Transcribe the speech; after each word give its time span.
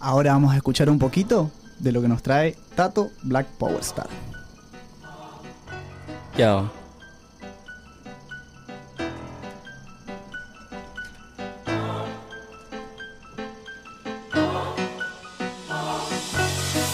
Ahora 0.00 0.32
vamos 0.32 0.52
a 0.52 0.56
escuchar 0.56 0.88
un 0.90 0.98
poquito 0.98 1.50
de 1.78 1.92
lo 1.92 2.00
que 2.00 2.08
nos 2.08 2.22
trae 2.22 2.56
Tato 2.74 3.10
Black 3.22 3.46
Power 3.58 3.80
Star. 3.80 4.08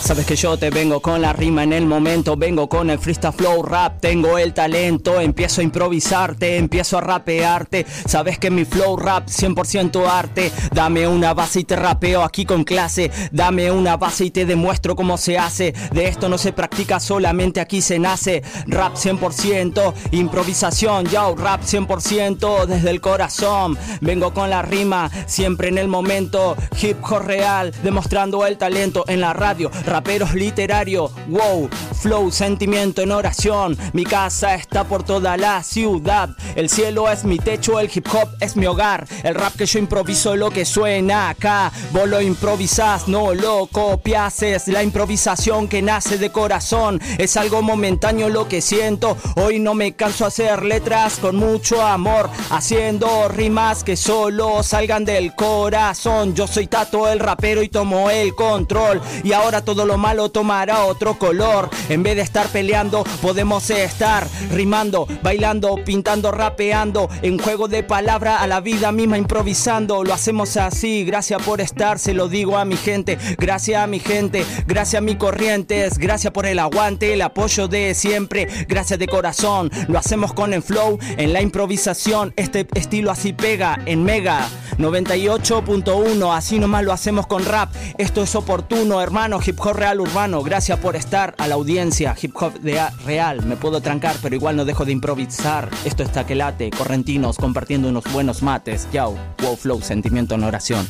Sabes 0.04 0.26
que 0.26 0.36
yo 0.36 0.58
te 0.58 0.68
vengo 0.68 1.00
con 1.00 1.22
la 1.22 1.32
rima 1.32 1.62
en 1.62 1.72
el 1.72 1.86
momento, 1.86 2.36
vengo 2.36 2.68
con 2.68 2.90
el 2.90 2.98
freestyle 2.98 3.32
flow 3.32 3.62
rap, 3.62 4.00
tengo 4.00 4.36
el 4.36 4.52
talento, 4.52 5.18
empiezo 5.18 5.62
a 5.62 5.64
improvisarte, 5.64 6.58
empiezo 6.58 6.98
a 6.98 7.00
rapearte. 7.00 7.86
Sabes 8.04 8.38
que 8.38 8.50
mi 8.50 8.66
flow 8.66 8.98
rap 8.98 9.28
100% 9.28 10.06
arte, 10.06 10.52
dame 10.72 11.08
una 11.08 11.32
base 11.32 11.60
y 11.60 11.64
te 11.64 11.76
rapeo 11.76 12.22
aquí 12.22 12.44
con 12.44 12.64
clase, 12.64 13.10
dame 13.32 13.70
una 13.70 13.96
base 13.96 14.26
y 14.26 14.30
te 14.30 14.44
demuestro 14.44 14.94
cómo 14.94 15.16
se 15.16 15.38
hace. 15.38 15.72
De 15.92 16.06
esto 16.06 16.28
no 16.28 16.36
se 16.36 16.52
practica 16.52 17.00
solamente 17.00 17.62
aquí 17.62 17.80
se 17.80 17.98
nace. 17.98 18.42
Rap 18.66 18.96
100%, 18.96 19.94
improvisación, 20.10 21.06
yo 21.06 21.34
rap 21.34 21.62
100% 21.62 22.66
desde 22.66 22.90
el 22.90 23.00
corazón. 23.00 23.78
Vengo 24.02 24.34
con 24.34 24.50
la 24.50 24.60
rima 24.60 25.10
siempre 25.24 25.68
en 25.68 25.78
el 25.78 25.88
momento, 25.88 26.58
hip 26.82 26.98
hop 27.02 27.22
real, 27.22 27.72
demostrando 27.82 28.44
el 28.44 28.58
talento 28.58 29.06
en 29.08 29.22
la 29.22 29.32
radio 29.32 29.70
raperos 29.94 30.34
literarios, 30.34 31.12
wow, 31.28 31.70
flow, 32.04 32.30
sentimiento 32.30 33.00
en 33.00 33.12
oración. 33.12 33.78
Mi 33.94 34.04
casa 34.04 34.54
está 34.56 34.84
por 34.84 35.04
toda 35.04 35.38
la 35.38 35.62
ciudad. 35.62 36.28
El 36.54 36.68
cielo 36.68 37.10
es 37.10 37.24
mi 37.24 37.38
techo, 37.38 37.80
el 37.80 37.90
hip 37.92 38.06
hop 38.12 38.28
es 38.40 38.56
mi 38.56 38.66
hogar. 38.66 39.06
El 39.22 39.34
rap 39.34 39.54
que 39.56 39.64
yo 39.64 39.78
improviso 39.78 40.36
lo 40.36 40.50
que 40.50 40.66
suena 40.66 41.30
acá. 41.30 41.72
Vos 41.92 42.06
lo 42.06 42.20
improvisás, 42.20 43.08
no 43.08 43.32
lo 43.32 43.66
copias. 43.68 44.42
Es 44.42 44.68
la 44.68 44.82
improvisación 44.82 45.66
que 45.66 45.80
nace 45.80 46.18
de 46.18 46.30
corazón. 46.30 47.00
Es 47.16 47.38
algo 47.38 47.62
momentáneo 47.62 48.28
lo 48.28 48.48
que 48.48 48.60
siento. 48.60 49.16
Hoy 49.36 49.58
no 49.58 49.72
me 49.72 49.94
canso 49.94 50.26
a 50.26 50.28
hacer 50.28 50.62
letras 50.62 51.16
con 51.18 51.36
mucho 51.36 51.80
amor. 51.80 52.28
Haciendo 52.50 53.28
rimas 53.28 53.82
que 53.82 53.96
solo 53.96 54.62
salgan 54.62 55.06
del 55.06 55.34
corazón. 55.34 56.34
Yo 56.34 56.46
soy 56.46 56.66
Tato 56.66 57.08
el 57.08 57.18
rapero 57.18 57.62
y 57.62 57.70
tomo 57.70 58.10
el 58.10 58.34
control. 58.34 59.00
Y 59.22 59.32
ahora 59.32 59.64
todo 59.64 59.86
lo 59.86 59.96
malo 59.96 60.30
tomará 60.30 60.84
otro 60.84 61.18
color. 61.18 61.70
En 61.94 62.02
vez 62.02 62.16
de 62.16 62.22
estar 62.22 62.48
peleando, 62.48 63.04
podemos 63.22 63.70
estar 63.70 64.26
rimando, 64.50 65.06
bailando, 65.22 65.76
pintando, 65.84 66.32
rapeando. 66.32 67.08
En 67.22 67.38
juego 67.38 67.68
de 67.68 67.84
palabra 67.84 68.40
a 68.40 68.48
la 68.48 68.60
vida 68.60 68.90
misma 68.90 69.16
improvisando. 69.16 70.02
Lo 70.02 70.12
hacemos 70.12 70.56
así, 70.56 71.04
gracias 71.04 71.40
por 71.44 71.60
estar, 71.60 72.00
se 72.00 72.12
lo 72.12 72.28
digo 72.28 72.58
a 72.58 72.64
mi 72.64 72.76
gente. 72.76 73.16
Gracias 73.38 73.80
a 73.80 73.86
mi 73.86 74.00
gente, 74.00 74.44
gracias 74.66 74.98
a 74.98 75.04
mi 75.04 75.14
corrientes. 75.14 75.98
Gracias 75.98 76.32
por 76.32 76.46
el 76.46 76.58
aguante, 76.58 77.12
el 77.12 77.22
apoyo 77.22 77.68
de 77.68 77.94
siempre. 77.94 78.48
Gracias 78.68 78.98
de 78.98 79.06
corazón, 79.06 79.70
lo 79.86 79.96
hacemos 79.96 80.32
con 80.32 80.52
el 80.52 80.64
flow, 80.64 80.98
en 81.16 81.32
la 81.32 81.42
improvisación. 81.42 82.34
Este 82.34 82.66
estilo 82.74 83.12
así 83.12 83.32
pega 83.32 83.78
en 83.86 84.02
Mega 84.02 84.48
98.1. 84.78 86.36
Así 86.36 86.58
nomás 86.58 86.84
lo 86.84 86.92
hacemos 86.92 87.26
con 87.26 87.44
rap. 87.44 87.74
Esto 87.98 88.22
es 88.22 88.34
oportuno, 88.34 89.00
hermano. 89.00 89.38
Hip 89.44 89.58
hop 89.60 89.74
real 89.74 90.00
urbano. 90.00 90.42
Gracias 90.42 90.78
por 90.78 90.96
estar 90.96 91.34
a 91.38 91.46
la 91.46 91.54
audiencia. 91.54 92.14
Hip 92.20 92.34
hop 92.40 92.60
de 92.60 92.80
real. 93.04 93.44
Me 93.44 93.56
puedo 93.56 93.80
trancar, 93.80 94.16
pero 94.22 94.34
igual 94.34 94.56
no 94.56 94.64
dejo 94.64 94.84
de 94.84 94.92
improvisar. 94.92 95.68
Esto 95.84 96.02
está 96.02 96.26
que 96.26 96.34
late. 96.34 96.70
Correntinos 96.70 97.36
compartiendo 97.36 97.88
unos 97.88 98.04
buenos 98.12 98.42
mates. 98.42 98.88
Yao. 98.92 99.16
Wow 99.42 99.56
flow. 99.56 99.80
Sentimiento 99.82 100.34
en 100.34 100.44
oración. 100.44 100.86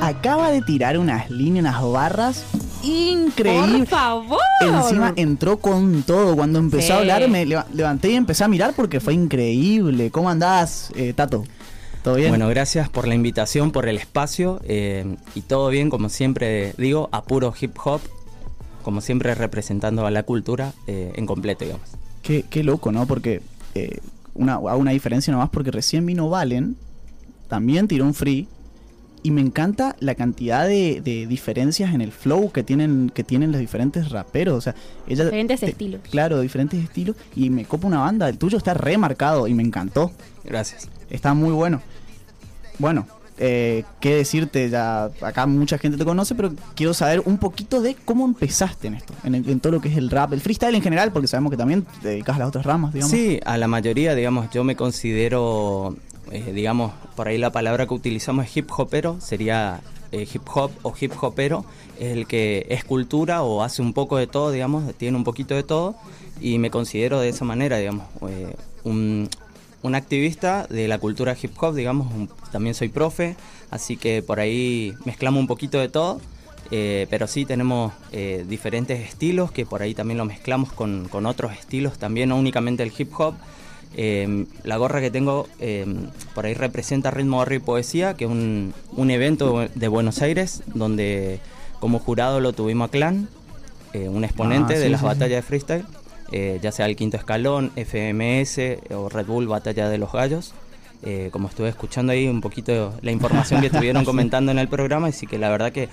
Acaba 0.00 0.50
de 0.50 0.62
tirar 0.62 0.98
unas 0.98 1.30
líneas, 1.30 1.62
unas 1.80 1.92
barras 1.92 2.44
increíble. 2.82 3.78
Por 3.78 3.86
favor. 3.86 4.38
Encima 4.60 5.12
entró 5.16 5.58
con 5.58 6.02
todo. 6.02 6.36
Cuando 6.36 6.58
empezó 6.58 6.94
a 6.94 6.98
hablar 6.98 7.28
me 7.28 7.44
levanté 7.46 8.10
y 8.10 8.14
empecé 8.14 8.44
a 8.44 8.48
mirar 8.48 8.74
porque 8.74 9.00
fue 9.00 9.14
increíble. 9.14 10.10
¿Cómo 10.10 10.30
andás, 10.30 10.92
eh, 10.94 11.12
Tato? 11.12 11.44
¿Todo 12.02 12.16
bien? 12.16 12.30
Bueno, 12.30 12.48
gracias 12.48 12.88
por 12.88 13.06
la 13.06 13.14
invitación, 13.14 13.70
por 13.70 13.88
el 13.88 13.96
espacio 13.96 14.60
eh, 14.64 15.16
y 15.34 15.42
todo 15.42 15.68
bien, 15.68 15.88
como 15.88 16.08
siempre 16.08 16.74
digo, 16.76 17.08
a 17.12 17.22
puro 17.22 17.54
hip 17.60 17.76
hop, 17.84 18.00
como 18.82 19.00
siempre 19.00 19.34
representando 19.34 20.04
a 20.04 20.10
la 20.10 20.24
cultura 20.24 20.72
eh, 20.88 21.12
en 21.14 21.26
completo, 21.26 21.64
digamos. 21.64 21.88
Qué, 22.22 22.44
qué 22.50 22.64
loco, 22.64 22.90
¿no? 22.90 23.06
Porque 23.06 23.40
una, 24.34 24.54
hago 24.54 24.76
una 24.76 24.90
diferencia 24.90 25.32
nomás 25.32 25.50
porque 25.50 25.70
recién 25.70 26.04
vino 26.04 26.28
Valen, 26.28 26.76
también 27.48 27.86
tiró 27.86 28.04
un 28.04 28.14
free 28.14 28.48
y 29.22 29.30
me 29.30 29.40
encanta 29.40 29.96
la 30.00 30.14
cantidad 30.14 30.66
de, 30.66 31.00
diferencias 31.28 31.94
en 31.94 32.00
el 32.00 32.12
flow 32.12 32.50
que 32.50 32.62
tienen 32.62 33.10
que 33.14 33.22
tienen 33.22 33.52
los 33.52 33.60
diferentes 33.60 34.10
raperos. 34.10 34.54
O 34.56 34.60
sea, 34.60 34.74
ella, 35.06 35.24
diferentes 35.24 35.62
estilos. 35.62 36.00
Claro, 36.10 36.40
diferentes 36.40 36.82
estilos. 36.82 37.16
Y 37.36 37.50
me 37.50 37.64
copa 37.64 37.86
una 37.86 38.00
banda. 38.00 38.28
El 38.28 38.38
tuyo 38.38 38.58
está 38.58 38.74
remarcado 38.74 39.46
y 39.46 39.54
me 39.54 39.62
encantó. 39.62 40.12
Gracias. 40.44 40.88
Está 41.08 41.34
muy 41.34 41.52
bueno. 41.52 41.80
Bueno, 42.78 43.06
eh, 43.38 43.84
qué 44.00 44.16
decirte, 44.16 44.68
ya 44.70 45.04
acá 45.20 45.46
mucha 45.46 45.78
gente 45.78 45.98
te 45.98 46.04
conoce, 46.04 46.34
pero 46.34 46.52
quiero 46.74 46.94
saber 46.94 47.22
un 47.24 47.38
poquito 47.38 47.80
de 47.80 47.94
cómo 47.94 48.24
empezaste 48.24 48.88
en 48.88 48.94
esto, 48.94 49.14
en, 49.24 49.34
en, 49.34 49.60
todo 49.60 49.72
lo 49.72 49.80
que 49.80 49.88
es 49.88 49.96
el 49.96 50.10
rap, 50.10 50.32
el 50.32 50.40
freestyle 50.40 50.74
en 50.74 50.82
general, 50.82 51.12
porque 51.12 51.28
sabemos 51.28 51.50
que 51.50 51.56
también 51.56 51.86
te 52.02 52.08
dedicas 52.08 52.36
a 52.36 52.40
las 52.40 52.48
otras 52.48 52.64
ramas, 52.64 52.92
digamos. 52.92 53.10
Sí, 53.10 53.40
a 53.44 53.56
la 53.56 53.68
mayoría, 53.68 54.14
digamos, 54.14 54.50
yo 54.50 54.64
me 54.64 54.76
considero 54.76 55.96
eh, 56.32 56.52
digamos, 56.54 56.92
por 57.14 57.28
ahí 57.28 57.36
la 57.36 57.52
palabra 57.52 57.86
que 57.86 57.92
utilizamos 57.92 58.46
es 58.46 58.56
hip 58.56 58.70
hopero, 58.74 59.20
sería 59.20 59.82
eh, 60.12 60.26
hip 60.32 60.42
hop 60.54 60.70
o 60.80 60.94
hip 60.98 61.12
hopero, 61.20 61.66
es 62.00 62.16
el 62.16 62.26
que 62.26 62.66
es 62.70 62.84
cultura 62.84 63.42
o 63.42 63.62
hace 63.62 63.82
un 63.82 63.92
poco 63.92 64.16
de 64.16 64.26
todo, 64.26 64.50
digamos, 64.50 64.94
tiene 64.94 65.18
un 65.18 65.24
poquito 65.24 65.54
de 65.54 65.62
todo 65.62 65.94
y 66.40 66.58
me 66.58 66.70
considero 66.70 67.20
de 67.20 67.28
esa 67.28 67.44
manera, 67.44 67.76
digamos, 67.76 68.06
eh, 68.30 68.56
un, 68.84 69.28
activista 69.94 70.66
de 70.70 70.88
la 70.88 70.98
cultura 70.98 71.36
hip 71.40 71.52
hop, 71.60 71.74
digamos, 71.74 72.08
también 72.50 72.74
soy 72.74 72.88
profe, 72.88 73.36
así 73.70 73.98
que 73.98 74.22
por 74.22 74.40
ahí 74.40 74.94
mezclamos 75.04 75.38
un 75.38 75.46
poquito 75.46 75.78
de 75.80 75.90
todo. 75.90 76.18
pero 76.70 77.26
sí 77.26 77.44
tenemos 77.44 77.92
diferentes 78.48 79.00
estilos 79.00 79.52
que 79.52 79.66
por 79.66 79.82
ahí 79.82 79.92
también 79.94 80.16
lo 80.16 80.24
mezclamos 80.24 80.72
con, 80.72 81.08
con 81.10 81.26
otros 81.26 81.52
estilos, 81.52 81.98
también 81.98 82.30
no 82.30 82.38
únicamente 82.38 82.82
el 82.82 82.92
hip 82.96 83.12
hop, 83.18 83.34
Em, 83.94 84.46
la 84.64 84.78
gorra 84.78 85.00
que 85.00 85.10
tengo 85.10 85.48
em, 85.60 86.06
por 86.34 86.46
ahí 86.46 86.54
representa 86.54 87.10
Ritmo 87.10 87.38
Barrio 87.38 87.58
y 87.58 87.60
Poesía, 87.60 88.14
que 88.14 88.24
es 88.24 88.30
un, 88.30 88.72
evento 89.10 89.68
de 89.74 89.88
Buenos 89.88 90.22
Aires 90.22 90.62
donde 90.74 91.40
como 91.78 91.98
jurado 91.98 92.40
lo 92.40 92.52
tuvimos 92.52 92.88
a 92.88 92.90
Clan, 92.90 93.28
eh, 93.92 94.08
un 94.08 94.24
exponente 94.24 94.76
ah, 94.76 94.78
de 94.78 94.88
las 94.88 95.02
batallas 95.02 95.36
de 95.36 95.42
freestyle, 95.42 95.84
eh, 96.30 96.58
ya 96.62 96.72
sea 96.72 96.86
el 96.86 96.96
quinto 96.96 97.16
escalón, 97.18 97.72
FMS 97.76 98.78
o 98.94 99.08
Red 99.08 99.26
Bull 99.26 99.46
Batalla 99.46 99.88
de 99.88 99.98
los 99.98 100.12
Gallos. 100.12 100.54
Eh, 101.04 101.30
como 101.32 101.48
estuve 101.48 101.68
escuchando 101.68 102.12
ahí 102.12 102.28
un 102.28 102.40
poquito 102.40 102.94
la 103.02 103.10
información 103.10 103.60
que 103.60 103.66
estuvieron 103.72 104.04
comentando 104.04 104.52
en 104.52 104.58
el 104.58 104.68
programa, 104.68 105.08
así 105.08 105.26
que 105.26 105.36
la 105.36 105.50
verdad 105.50 105.72
que 105.72 105.88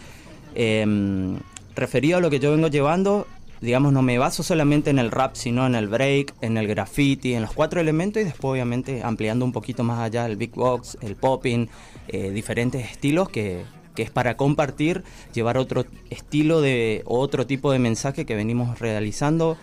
em, 0.54 1.38
referido 1.76 2.20
a 2.20 2.22
lo 2.22 2.30
que 2.30 2.40
yo 2.40 2.52
vengo 2.52 2.68
llevando, 2.68 3.26
digamos, 3.62 3.94
no 3.94 4.02
me 4.02 4.18
baso 4.18 4.44
solamente 4.44 4.90
en 4.90 5.00
el 5.00 5.12
rap, 5.12 5.36
sino 5.36 5.66
en 5.66 5.76
el 5.76 5.88
break, 5.88 6.34
en 6.42 6.58
el 6.58 6.68
graffiti, 6.68 7.34
en 7.34 7.42
los 7.42 7.54
cuatro 7.54 7.82
elementos 7.82 8.22
y 8.22 8.26
después 8.26 8.52
obviamente 8.54 9.02
ampliando 9.04 9.46
un 9.46 9.52
poquito 9.52 9.84
más 9.84 10.00
allá 10.00 10.26
el 10.26 10.38
big 10.38 10.52
box, 10.52 10.98
el 11.02 11.16
popping, 11.16 11.68
eh, 12.08 12.32
diferentes 12.32 12.90
estilos 12.90 13.30
que, 13.30 13.64
que, 13.96 14.04
es 14.04 14.12
para 14.12 14.38
compartir, 14.38 15.04
llevar 15.34 15.58
otro 15.58 15.86
estilo 16.10 16.62
de 16.62 17.04
otro 17.06 17.46
tipo 17.46 17.72
de 17.72 17.80
mensaje 17.80 18.26
que 18.26 18.36
venimos 18.36 18.80
realizando. 18.80 19.58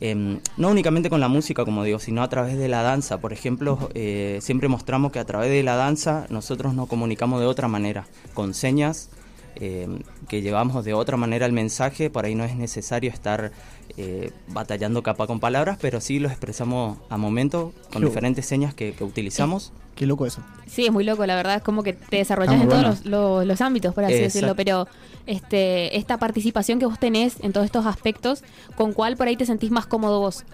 Em, 0.00 0.40
no 0.56 0.70
únicamente 0.70 1.08
con 1.08 1.20
la 1.20 1.28
música, 1.28 1.64
como 1.64 1.84
digo, 1.84 1.98
sino 1.98 2.22
a 2.22 2.28
través 2.28 2.58
de 2.58 2.68
la 2.68 2.82
danza. 2.82 3.18
Por 3.18 3.32
ejemplo, 3.32 3.90
eh, 3.94 4.38
siempre 4.42 4.68
mostramos 4.68 5.12
que 5.12 5.18
a 5.18 5.24
través 5.24 5.50
de 5.50 5.62
la 5.62 5.76
danza 5.76 6.26
nosotros 6.30 6.74
nos 6.74 6.88
comunicamos 6.88 7.40
de 7.40 7.46
otra 7.46 7.68
manera, 7.68 8.06
con 8.34 8.54
señas, 8.54 9.10
eh, 9.56 9.88
que 10.28 10.42
llevamos 10.42 10.84
de 10.84 10.94
otra 10.94 11.16
manera 11.16 11.46
el 11.46 11.52
mensaje, 11.52 12.10
por 12.10 12.24
ahí 12.24 12.34
no 12.34 12.44
es 12.44 12.56
necesario 12.56 13.10
estar 13.10 13.52
eh, 13.96 14.32
batallando 14.48 15.02
capa 15.02 15.26
con 15.26 15.38
palabras, 15.38 15.78
pero 15.80 16.00
sí 16.00 16.18
lo 16.18 16.28
expresamos 16.28 16.98
a 17.08 17.16
momento 17.16 17.72
con 17.92 18.04
diferentes 18.04 18.46
señas 18.46 18.74
que, 18.74 18.94
utilizamos. 19.00 19.72
Qué 19.94 20.06
loco 20.06 20.26
eso. 20.26 20.42
Sí, 20.66 20.86
es 20.86 20.92
muy 20.92 21.04
loco, 21.04 21.24
la 21.26 21.36
verdad, 21.36 21.56
es 21.56 21.62
como 21.62 21.84
que 21.84 21.92
te 21.92 22.16
desarrollas 22.16 22.60
en 22.60 22.68
todos 22.68 23.04
los, 23.46 23.60
ámbitos, 23.60 23.94
por 23.94 24.04
así 24.04 24.14
decirlo, 24.14 24.56
pero 24.56 24.88
este, 25.26 25.96
esta 25.96 26.18
participación 26.18 26.80
que 26.80 26.86
vos 26.86 26.98
tenés 26.98 27.36
en 27.40 27.52
todos 27.52 27.66
estos 27.66 27.86
aspectos, 27.86 28.42
¿con 28.74 28.92
cuál 28.92 29.16
por 29.16 29.28
ahí 29.28 29.36
te 29.36 29.46
sentís 29.46 29.70
más 29.70 29.86
cómodo 29.86 30.18
vos? 30.18 30.44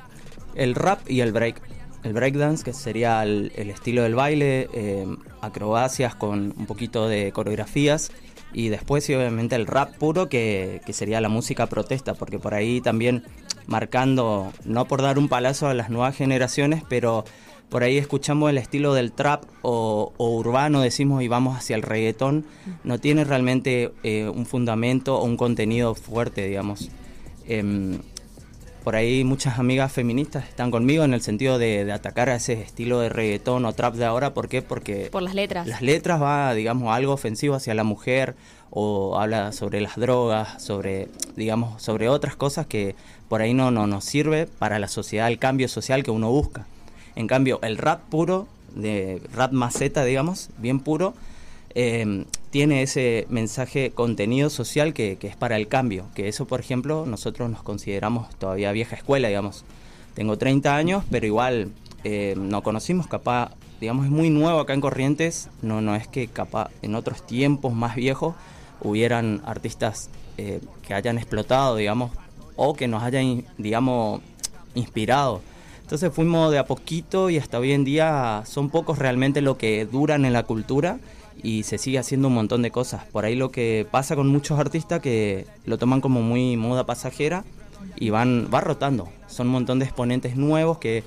El 0.55 0.75
rap 0.75 1.01
y 1.09 1.21
el 1.21 1.33
break. 1.33 1.63
El 2.03 2.15
breakdance, 2.15 2.65
que 2.65 2.73
sería 2.73 3.23
el, 3.23 3.53
estilo 3.57 4.03
del 4.03 4.15
baile, 4.15 4.69
eh, 4.73 5.07
acrobacias 5.43 6.15
con 6.15 6.55
un 6.57 6.67
poquito 6.67 7.09
de 7.09 7.31
coreografías 7.33 8.11
y 8.53 8.69
después 8.69 9.05
sí 9.05 9.15
obviamente 9.15 9.57
el 9.57 9.67
rap 9.67 9.95
puro 9.97 10.29
que, 10.29 10.81
sería 10.91 11.21
la 11.21 11.29
música 11.29 11.67
protesta, 11.67 12.15
porque 12.15 12.39
por 12.39 12.55
ahí 12.55 12.81
también 12.81 13.25
marcando, 13.67 14.53
no 14.65 14.87
por 14.87 15.03
dar 15.03 15.19
un 15.19 15.29
palazo 15.29 15.69
a 15.69 15.75
las 15.75 15.91
nuevas 15.91 16.17
generaciones, 16.17 16.83
pero 16.89 17.25
por 17.69 17.85
ahí 17.85 17.99
escuchamos 17.99 18.51
el 18.51 18.59
estilo 18.59 18.95
del 18.95 19.13
trap 19.13 19.45
o, 19.63 20.13
urbano, 20.19 20.81
decimos, 20.81 21.23
y 21.23 21.29
vamos 21.29 21.57
hacia 21.57 21.77
el 21.77 21.83
reggaetón, 21.83 22.45
no 22.83 22.99
tiene 22.99 23.25
realmente 23.25 23.93
eh, 24.03 24.29
un 24.29 24.45
fundamento 24.47 25.19
o 25.19 25.25
un 25.25 25.37
contenido 25.37 25.95
fuerte, 25.95 26.47
digamos. 26.47 26.91
Em, 27.47 28.01
por 28.83 28.97
ahí 28.97 29.25
muchas 29.25 29.59
amigas 29.59 29.93
feministas 29.93 30.49
están 30.49 30.71
conmigo 30.71 31.05
en 31.05 31.15
el 31.15 31.21
sentido 31.21 31.59
de, 31.59 31.91
atacar 31.93 32.29
a 32.29 32.37
ese 32.37 32.55
estilo 32.55 33.01
de 33.01 33.09
reggaetón 33.09 33.65
o 33.65 33.73
trap 33.73 33.95
de 33.95 34.05
ahora. 34.05 34.35
¿Por 34.35 34.49
qué? 34.49 34.63
Porque... 34.63 35.09
Por 35.11 35.23
las 35.23 35.35
letras. 35.35 35.67
Las 35.67 35.83
letras 35.83 36.21
va, 36.21 36.55
digamos, 36.55 36.95
algo 36.95 37.13
ofensivo 37.13 37.55
hacia 37.55 37.75
la 37.75 37.85
mujer 37.85 38.35
o 38.71 39.19
habla 39.19 39.53
sobre 39.53 39.81
las 39.81 39.97
drogas, 39.97 40.63
sobre, 40.63 41.09
digamos, 41.37 41.83
sobre 41.83 42.09
otras 42.09 42.37
cosas 42.37 42.67
que 42.67 42.95
por 43.29 43.43
ahí 43.43 43.55
no, 43.55 43.71
no 43.71 43.87
nos 43.87 44.05
sirve 44.05 44.47
para 44.47 44.79
la 44.79 44.89
sociedad, 44.89 45.29
el 45.29 45.39
cambio 45.39 45.69
social 45.69 46.03
que 46.03 46.11
uno 46.11 46.31
busca. 46.31 46.67
En 47.17 47.27
cambio, 47.27 47.59
el 47.63 47.77
rap 47.77 48.01
puro, 48.09 48.47
de 48.75 49.21
rap 49.35 49.53
maceta, 49.53 50.05
digamos, 50.05 50.51
bien 50.59 50.81
puro, 50.81 51.15
eh, 51.75 52.25
tiene 52.51 52.83
ese 52.83 53.27
mensaje 53.31 53.93
contenido 53.93 54.51
social 54.51 54.93
que, 54.93 55.17
es 55.21 55.37
para 55.37 55.57
el 55.57 55.69
cambio, 55.69 56.07
que 56.15 56.29
eso, 56.29 56.47
por 56.47 56.61
ejemplo, 56.61 57.07
nosotros 57.07 57.49
nos 57.49 57.63
consideramos 57.63 58.29
todavía 58.37 58.73
vieja 58.73 58.97
escuela, 58.97 59.29
digamos. 59.29 59.65
Tengo 60.15 60.37
30 60.37 60.75
años, 60.75 61.05
pero 61.11 61.27
igual 61.27 61.71
eh, 62.03 62.35
no 62.37 62.63
conocimos 62.63 63.07
capaz, 63.07 63.53
digamos, 63.81 64.07
es 64.07 64.11
muy 64.11 64.31
nuevo 64.31 64.59
acá 64.59 64.75
en 64.75 64.81
Corrientes, 64.81 65.49
no, 65.63 65.81
no 65.81 65.95
es 65.95 66.09
que 66.09 66.27
capaz 66.27 66.71
en 66.83 66.97
otros 66.97 67.25
tiempos 67.25 67.73
más 67.73 67.95
viejos 67.95 68.35
hubieran 68.83 69.41
artistas 69.47 70.11
eh, 70.37 70.61
que 70.83 70.95
hayan 70.95 71.19
explotado, 71.19 71.77
digamos, 71.77 72.11
o 72.57 72.75
que 72.75 72.89
nos 72.89 73.05
hayan, 73.05 73.45
digamos, 73.59 74.23
inspirado. 74.75 75.41
Entonces 75.83 76.13
fuimos 76.13 76.51
de 76.51 76.59
a 76.59 76.67
poquito 76.67 77.31
y 77.31 77.39
hasta 77.39 77.59
hoy 77.59 77.73
en 77.73 77.85
día 77.85 78.43
son 78.47 78.71
pocos 78.71 78.99
realmente 78.99 79.41
lo 79.41 79.57
que 79.57 79.87
duran 79.87 80.25
en 80.25 80.33
la 80.33 80.45
cultura 80.45 80.99
y 81.43 81.63
se 81.63 81.79
sigue 81.79 81.99
haciendo 81.99 82.29
un 82.29 82.35
montón 82.35 82.63
de 82.63 82.71
cosas. 82.71 83.05
Por 83.07 83.25
ahí 83.25 83.37
lo 83.37 83.51
que 83.51 83.87
pasa 83.91 84.17
con 84.17 84.29
muchos 84.29 84.59
artistas 84.59 85.01
que 85.01 85.47
lo 85.65 85.79
toman 85.79 86.01
como 86.01 86.23
muy 86.23 86.57
moda 86.57 86.87
pasajera 86.87 87.45
y 87.97 88.11
van 88.11 88.49
va 88.53 88.61
rotando. 88.61 89.09
Son 89.27 89.49
un 89.49 89.53
montón 89.53 89.79
de 89.79 89.85
exponentes 89.85 90.37
nuevos 90.37 90.79
que 90.79 91.05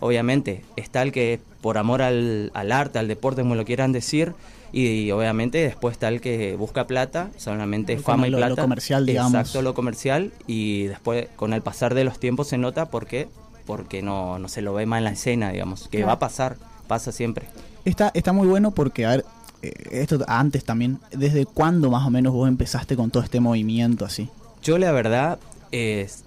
obviamente 0.00 0.64
está 0.76 1.02
el 1.02 1.12
que 1.12 1.40
por 1.60 1.78
amor 1.78 2.02
al, 2.02 2.50
arte, 2.54 2.98
al 2.98 3.08
deporte, 3.08 3.42
como 3.42 3.54
lo 3.54 3.64
quieran 3.64 3.92
decir, 3.92 4.34
y, 4.72 5.10
obviamente 5.10 5.58
después 5.58 5.92
está 5.92 6.08
el 6.08 6.20
que 6.20 6.56
busca 6.56 6.86
plata, 6.86 7.30
solamente 7.36 7.98
fama 7.98 8.26
y 8.26 8.30
plata. 8.30 8.48
Lo 8.48 8.56
comercial, 8.56 9.06
digamos. 9.06 9.34
Exacto, 9.34 9.62
lo 9.62 9.74
comercial, 9.74 10.32
y 10.46 10.84
después 10.84 11.28
con 11.36 11.52
el 11.52 11.62
pasar 11.62 11.94
de 11.94 12.04
los 12.04 12.18
tiempos 12.18 12.48
se 12.48 12.58
nota 12.58 12.86
porque 12.86 13.28
porque 13.64 14.02
no, 14.02 14.40
no 14.40 14.48
se 14.48 14.60
lo 14.60 14.74
ve 14.74 14.86
más 14.86 14.98
en 14.98 15.04
la 15.04 15.12
escena, 15.12 15.52
digamos, 15.52 15.86
que 15.86 16.02
va 16.02 16.12
a 16.12 16.18
pasar, 16.18 16.56
pasa 16.88 17.12
siempre. 17.12 17.46
Está, 17.84 18.10
está 18.14 18.32
muy 18.32 18.48
bueno 18.48 18.72
porque, 18.72 19.06
a 19.06 19.10
ver, 19.10 19.24
esto 19.62 20.24
antes 20.26 20.64
también, 20.64 20.98
¿desde 21.12 21.46
cuándo 21.46 21.90
más 21.90 22.06
o 22.06 22.10
menos 22.10 22.32
vos 22.32 22.48
empezaste 22.48 22.96
con 22.96 23.10
todo 23.10 23.22
este 23.22 23.40
movimiento 23.40 24.04
así? 24.04 24.28
Yo 24.62 24.78
la 24.78 24.92
verdad, 24.92 25.38
es 25.70 26.24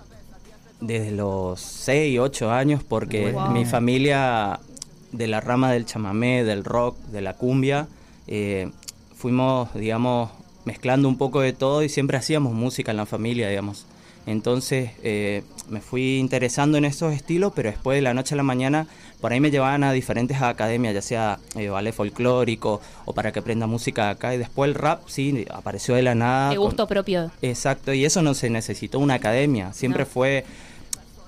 desde 0.81 1.11
los 1.11 1.59
6, 1.61 2.19
8 2.19 2.51
años, 2.51 2.83
porque 2.83 3.35
mi 3.51 3.65
familia 3.65 4.59
de 5.11 5.27
la 5.27 5.41
rama 5.41 5.71
del 5.71 5.85
chamamé, 5.85 6.43
del 6.43 6.63
rock, 6.63 6.97
de 7.07 7.21
la 7.21 7.33
cumbia, 7.33 7.87
eh, 8.27 8.71
fuimos, 9.15 9.73
digamos, 9.73 10.31
mezclando 10.65 11.07
un 11.07 11.17
poco 11.17 11.41
de 11.41 11.53
todo 11.53 11.83
y 11.83 11.89
siempre 11.89 12.17
hacíamos 12.17 12.53
música 12.53 12.91
en 12.91 12.97
la 12.97 13.05
familia, 13.05 13.47
digamos. 13.49 13.85
Entonces 14.25 14.91
eh, 15.03 15.43
me 15.69 15.81
fui 15.81 16.17
interesando 16.17 16.77
en 16.77 16.85
esos 16.85 17.13
estilos, 17.13 17.53
pero 17.55 17.69
después 17.69 17.95
de 17.95 18.01
la 18.01 18.13
noche 18.13 18.33
a 18.33 18.37
la 18.37 18.43
mañana, 18.43 18.87
por 19.25 19.33
ahí 19.33 19.39
me 19.39 19.49
llevaban 19.49 19.83
a 19.83 19.91
diferentes 19.91 20.39
academias, 20.39 20.93
ya 20.93 21.01
sea 21.01 21.39
eh, 21.55 21.69
ballet 21.69 21.95
folclórico 21.95 22.79
o 23.05 23.13
para 23.15 23.31
que 23.31 23.39
aprenda 23.39 23.65
música 23.65 24.11
acá. 24.11 24.35
Y 24.35 24.37
después 24.37 24.69
el 24.69 24.75
rap, 24.75 25.01
sí, 25.07 25.47
apareció 25.49 25.95
de 25.95 26.03
la 26.03 26.13
nada. 26.13 26.51
De 26.51 26.57
gusto 26.57 26.85
propio. 26.85 27.31
Exacto, 27.41 27.91
y 27.91 28.05
eso 28.05 28.21
no 28.21 28.35
se 28.35 28.51
necesitó 28.51 28.99
una 28.99 29.15
academia, 29.15 29.73
siempre 29.73 30.05
fue 30.05 30.45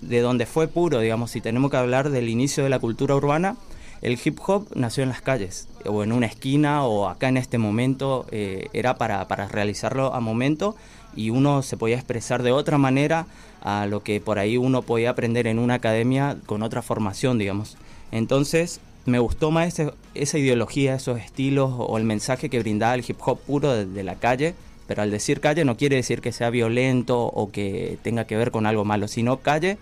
de 0.02 0.22
donde 0.22 0.46
fue 0.46 0.68
puro, 0.68 1.00
digamos, 1.00 1.32
si 1.32 1.42
tenemos 1.42 1.72
que 1.72 1.78
hablar 1.78 2.12
del 2.12 2.30
inicio 2.30 2.64
de 2.64 2.70
la 2.70 2.78
cultura 2.78 3.16
urbana, 3.16 3.56
el 4.04 4.20
hip 4.24 4.38
hop 4.46 4.68
nació 4.76 5.02
en 5.02 5.10
las 5.10 5.22
calles, 5.22 5.68
o 5.84 6.04
en 6.04 6.12
una 6.12 6.28
esquina, 6.28 6.84
o 6.84 7.10
acá 7.10 7.30
en 7.30 7.38
este 7.38 7.58
momento, 7.58 8.28
eh, 8.30 8.68
era 8.74 8.98
para, 9.00 9.28
para 9.28 9.48
realizarlo 9.48 10.14
a 10.14 10.20
momento 10.20 10.76
y 11.16 11.32
uno 11.32 11.64
se 11.64 11.78
podía 11.78 11.96
expresar 11.96 12.44
de 12.44 12.52
otra 12.52 12.78
manera 12.78 13.26
a 13.64 13.88
lo 13.88 14.04
que 14.04 14.22
por 14.22 14.38
ahí 14.38 14.56
uno 14.56 14.84
podía 14.84 15.10
aprender 15.10 15.48
en 15.48 15.58
una 15.58 15.74
academia 15.74 16.38
con 16.46 16.62
otra 16.62 16.84
formación, 16.84 17.40
digamos. 17.40 17.76
Entonces, 18.12 18.80
me 19.06 19.20
gustó 19.20 19.52
más 19.52 19.82
esa 20.14 20.38
ideología, 20.38 20.96
esos 20.96 21.20
estilos 21.20 21.72
o 21.78 21.98
el 21.98 22.04
mensaje 22.04 22.50
que 22.50 22.60
brindaba 22.60 22.96
el 22.96 23.06
hip 23.08 23.18
hop 23.26 23.40
puro 23.40 23.86
de, 23.86 24.04
la 24.04 24.16
calle, 24.16 24.54
pero 24.88 25.02
al 25.02 25.12
decir 25.12 25.40
calle 25.40 25.66
no 25.66 25.78
quiere 25.78 25.96
decir 25.96 26.22
que 26.22 26.32
sea 26.32 26.50
violento 26.50 27.26
o 27.26 27.52
que 27.52 27.98
tenga 28.04 28.26
que 28.26 28.38
ver 28.38 28.52
con 28.52 28.66
algo 28.66 28.86
malo, 28.86 29.08
sino 29.08 29.38
calle 29.38 29.78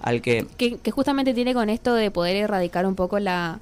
al 0.00 0.22
que... 0.22 0.46
Que, 0.56 0.78
que 0.78 0.90
justamente 0.90 1.34
tiene 1.34 1.54
con 1.54 1.70
esto 1.70 1.94
de 1.94 2.10
poder 2.10 2.36
erradicar 2.36 2.86
un 2.86 2.94
poco 2.94 3.18
la, 3.18 3.60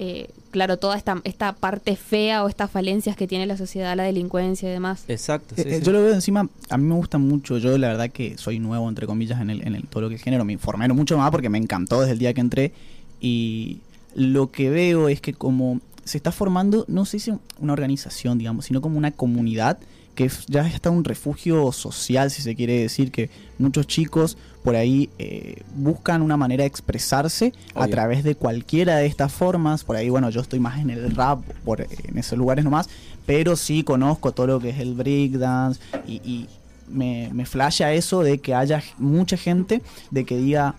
eh, 0.00 0.28
claro, 0.52 0.76
toda 0.76 0.96
esta, 0.96 1.20
esta 1.24 1.54
parte 1.54 1.96
fea 1.96 2.44
o 2.44 2.48
estas 2.48 2.70
falencias 2.70 3.16
que 3.16 3.26
tiene 3.26 3.46
la 3.46 3.56
sociedad, 3.56 3.96
la 3.96 4.04
delincuencia 4.04 4.68
y 4.68 4.72
demás. 4.72 5.04
Exacto. 5.08 5.56
Eh, 5.56 5.64
eh, 5.66 5.80
yo 5.82 5.90
lo 5.90 6.00
veo 6.02 6.14
encima, 6.14 6.48
a 6.70 6.78
mí 6.78 6.84
me 6.84 6.94
gusta 6.94 7.18
mucho, 7.18 7.58
yo 7.58 7.76
la 7.78 7.88
verdad 7.88 8.10
que 8.10 8.38
soy 8.38 8.60
nuevo, 8.60 8.88
entre 8.88 9.08
comillas, 9.08 9.40
en, 9.40 9.50
el, 9.50 9.66
en 9.66 9.74
el, 9.74 9.88
todo 9.88 10.02
lo 10.02 10.08
que 10.08 10.14
es 10.14 10.22
género, 10.22 10.44
me 10.44 10.52
informé 10.52 10.86
mucho 10.88 11.18
más 11.18 11.32
porque 11.32 11.48
me 11.48 11.58
encantó 11.58 12.00
desde 12.00 12.12
el 12.12 12.20
día 12.20 12.32
que 12.32 12.40
entré 12.40 12.72
y 13.20 13.80
lo 14.14 14.50
que 14.50 14.70
veo 14.70 15.08
es 15.08 15.20
que 15.20 15.32
como 15.34 15.80
se 16.04 16.16
está 16.16 16.32
formando, 16.32 16.84
no 16.88 17.04
sé 17.04 17.18
si 17.18 17.32
una 17.60 17.72
organización, 17.72 18.38
digamos, 18.38 18.64
sino 18.64 18.80
como 18.80 18.98
una 18.98 19.10
comunidad 19.10 19.78
que 20.18 20.28
ya 20.48 20.66
está 20.66 20.90
un 20.90 21.04
refugio 21.04 21.70
social, 21.70 22.32
si 22.32 22.42
se 22.42 22.56
quiere 22.56 22.80
decir, 22.80 23.12
que 23.12 23.30
muchos 23.58 23.86
chicos 23.86 24.36
por 24.64 24.74
ahí 24.74 25.10
eh, 25.18 25.62
buscan 25.76 26.22
una 26.22 26.36
manera 26.36 26.64
de 26.64 26.66
expresarse 26.66 27.52
a 27.76 27.86
través 27.86 28.24
de 28.24 28.34
cualquiera 28.34 28.96
de 28.96 29.06
estas 29.06 29.32
formas. 29.32 29.84
Por 29.84 29.94
ahí, 29.94 30.08
bueno, 30.08 30.28
yo 30.30 30.40
estoy 30.40 30.58
más 30.58 30.80
en 30.80 30.90
el 30.90 31.14
rap, 31.14 31.44
por, 31.64 31.82
en 31.82 32.18
esos 32.18 32.36
lugares 32.36 32.64
nomás, 32.64 32.88
pero 33.26 33.54
sí 33.54 33.84
conozco 33.84 34.32
todo 34.32 34.48
lo 34.48 34.60
que 34.60 34.70
es 34.70 34.80
el 34.80 34.94
breakdance 34.94 35.80
y, 36.04 36.14
y 36.14 36.48
me, 36.88 37.30
me 37.32 37.46
flasha 37.46 37.92
eso 37.92 38.22
de 38.24 38.38
que 38.38 38.54
haya 38.54 38.82
mucha 38.98 39.36
gente 39.36 39.82
de 40.10 40.24
que 40.24 40.36
diga, 40.36 40.74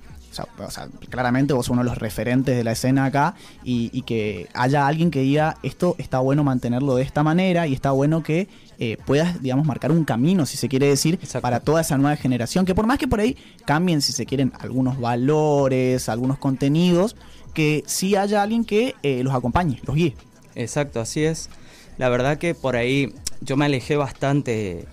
o 0.57 0.71
sea, 0.71 0.87
claramente 1.09 1.53
vos 1.53 1.65
sos 1.65 1.73
uno 1.73 1.83
de 1.83 1.89
los 1.89 1.97
referentes 1.97 2.55
de 2.55 2.63
la 2.63 2.71
escena 2.71 3.05
acá 3.05 3.35
y, 3.63 4.01
que 4.03 4.47
haya 4.53 4.87
alguien 4.87 5.11
que 5.11 5.19
diga 5.19 5.57
esto 5.61 5.95
está 5.97 6.19
bueno 6.19 6.43
mantenerlo 6.43 6.95
de 6.95 7.03
esta 7.03 7.21
manera 7.23 7.67
y 7.67 7.73
está 7.73 7.91
bueno 7.91 8.23
que 8.23 8.47
eh, 8.77 8.97
puedas, 9.05 9.41
digamos, 9.41 9.65
marcar 9.65 9.91
un 9.91 10.05
camino, 10.05 10.45
si 10.45 10.57
se 10.57 10.69
quiere 10.69 10.87
decir, 10.87 11.19
para 11.41 11.59
toda 11.59 11.81
esa 11.81 11.97
nueva 11.97 12.15
generación, 12.15 12.65
que 12.65 12.73
por 12.73 12.87
más 12.87 12.97
que 12.97 13.07
por 13.07 13.19
ahí 13.19 13.35
cambien, 13.65 14.01
si 14.01 14.13
se 14.13 14.25
quieren, 14.25 14.53
algunos 14.59 14.99
valores, 14.99 16.07
algunos 16.07 16.37
contenidos, 16.37 17.17
que 17.53 17.83
sí 17.87 18.15
haya 18.15 18.41
alguien 18.41 18.63
que 18.63 18.95
eh, 19.03 19.21
los 19.23 19.33
acompañe, 19.33 19.81
los 19.83 19.95
guíe. 19.95 20.15
Exacto, 20.55 21.01
así 21.01 21.23
es. 21.23 21.49
La 21.97 22.07
verdad 22.07 22.37
que 22.37 22.55
por 22.55 22.77
ahí 22.77 23.13
yo 23.41 23.57
me 23.57 23.65
alejé 23.65 23.97
bastante, 23.97 24.85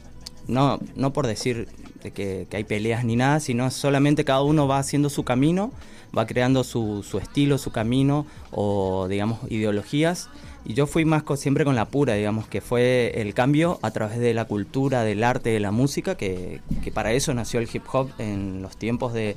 no, 0.48 0.80
no 0.96 1.12
por 1.12 1.28
decir 1.28 1.68
que, 1.98 2.46
hay 2.52 2.64
peleas 2.64 3.04
ni 3.04 3.16
nada, 3.16 3.40
sino 3.40 3.70
solamente 3.70 4.24
cada 4.24 4.42
uno 4.42 4.66
va 4.66 4.78
haciendo 4.78 5.10
su 5.10 5.24
camino, 5.24 5.72
va 6.16 6.26
creando 6.26 6.64
su, 6.64 7.02
su 7.02 7.18
estilo, 7.18 7.58
su 7.58 7.70
camino 7.70 8.26
o 8.50 9.06
digamos 9.08 9.40
ideologías. 9.50 10.28
Y 10.64 10.74
yo 10.74 10.86
fui 10.86 11.04
más 11.04 11.22
siempre 11.36 11.64
con 11.64 11.76
la 11.76 11.84
pura, 11.84 12.14
digamos, 12.14 12.48
que 12.48 12.60
fue 12.60 13.12
el 13.20 13.34
cambio 13.34 13.78
a 13.82 13.92
través 13.92 14.18
de 14.18 14.34
la 14.34 14.46
cultura, 14.46 15.04
del 15.04 15.22
arte, 15.22 15.50
de 15.50 15.60
la 15.60 15.70
música, 15.70 16.16
que, 16.16 16.60
que 16.82 16.90
para 16.90 17.12
eso 17.12 17.32
nació 17.34 17.60
el 17.60 17.68
hip 17.72 17.84
hop 17.92 18.10
en 18.18 18.62
los 18.62 18.76
tiempos 18.76 19.12
de, 19.12 19.36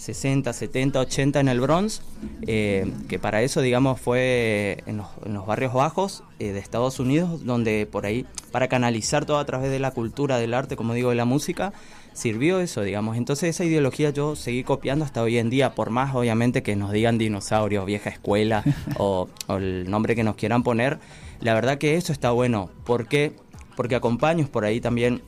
60, 0.00 0.50
70, 0.52 0.98
80 0.98 1.40
en 1.40 1.48
el 1.48 1.60
Bronx, 1.60 2.00
eh, 2.46 2.90
que 3.08 3.18
para 3.18 3.42
eso, 3.42 3.60
digamos, 3.60 4.00
fue 4.00 4.82
en 4.86 4.96
los, 4.96 5.46
barrios 5.46 5.74
bajos 5.74 6.24
eh, 6.38 6.52
de 6.52 6.58
Estados 6.58 7.00
Unidos, 7.00 7.44
donde 7.44 7.86
por 7.86 8.06
ahí, 8.06 8.24
para 8.50 8.68
canalizar 8.68 9.26
todo 9.26 9.38
a 9.38 9.44
través 9.44 9.70
de 9.70 9.78
la 9.78 9.90
cultura, 9.90 10.38
del 10.38 10.54
arte, 10.54 10.74
como 10.74 10.94
digo, 10.94 11.10
de 11.10 11.16
la 11.16 11.26
música, 11.26 11.74
sirvió 12.14 12.60
eso, 12.60 12.80
digamos. 12.80 13.18
Entonces 13.18 13.50
esa 13.50 13.64
ideología 13.64 14.08
yo 14.08 14.36
seguí 14.36 14.64
copiando 14.64 15.04
hasta 15.04 15.22
hoy 15.22 15.36
en 15.36 15.50
día, 15.50 15.74
por 15.74 15.90
más 15.90 16.14
obviamente 16.14 16.62
que 16.62 16.76
nos 16.76 16.92
digan 16.92 17.18
dinosaurios, 17.18 17.84
vieja 17.84 18.08
escuela 18.08 18.64
o, 18.98 19.28
el 19.48 19.90
nombre 19.90 20.16
que 20.16 20.24
nos 20.24 20.36
quieran 20.36 20.62
poner. 20.62 20.98
La 21.40 21.52
verdad 21.52 21.76
que 21.76 21.96
eso 21.96 22.12
está 22.12 22.30
bueno. 22.30 22.70
¿Por 22.84 23.06
qué? 23.06 23.34
Porque 23.76 23.96
acompaño 23.96 24.46
por 24.46 24.64
ahí 24.64 24.80
también 24.80 25.22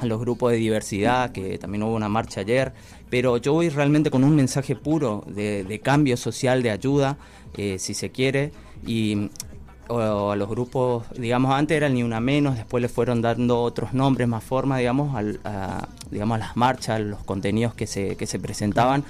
a 0.00 0.06
los 0.06 0.20
grupos 0.20 0.52
de 0.52 0.58
diversidad, 0.58 1.32
que 1.32 1.58
también 1.58 1.82
hubo 1.82 1.94
una 1.94 2.08
marcha 2.08 2.40
ayer, 2.40 2.72
pero 3.12 3.36
yo 3.36 3.52
voy 3.52 3.68
realmente 3.68 4.10
con 4.10 4.24
un 4.24 4.34
mensaje 4.34 4.74
puro 4.74 5.22
de, 5.26 5.80
cambio 5.84 6.16
social, 6.16 6.62
de 6.62 6.70
ayuda, 6.70 7.18
eh, 7.58 7.78
si 7.78 7.92
se 7.92 8.10
quiere, 8.10 8.52
y 8.86 9.28
a 9.90 10.34
los 10.34 10.48
grupos, 10.48 11.04
digamos, 11.18 11.52
antes 11.52 11.76
era 11.76 11.90
Ni 11.90 12.02
Una 12.02 12.20
Menos, 12.20 12.56
después 12.56 12.80
le 12.80 12.88
fueron 12.88 13.20
dando 13.20 13.60
otros 13.60 13.92
nombres, 13.92 14.28
más 14.28 14.42
forma, 14.42 14.78
digamos, 14.78 15.14
a, 15.44 15.88
digamos, 16.10 16.36
a 16.36 16.38
las 16.38 16.56
marchas, 16.56 17.02
los 17.02 17.22
contenidos 17.22 17.74
que 17.74 17.86
se, 17.86 18.16
que 18.16 18.26
se 18.26 18.38
presentaban. 18.38 19.04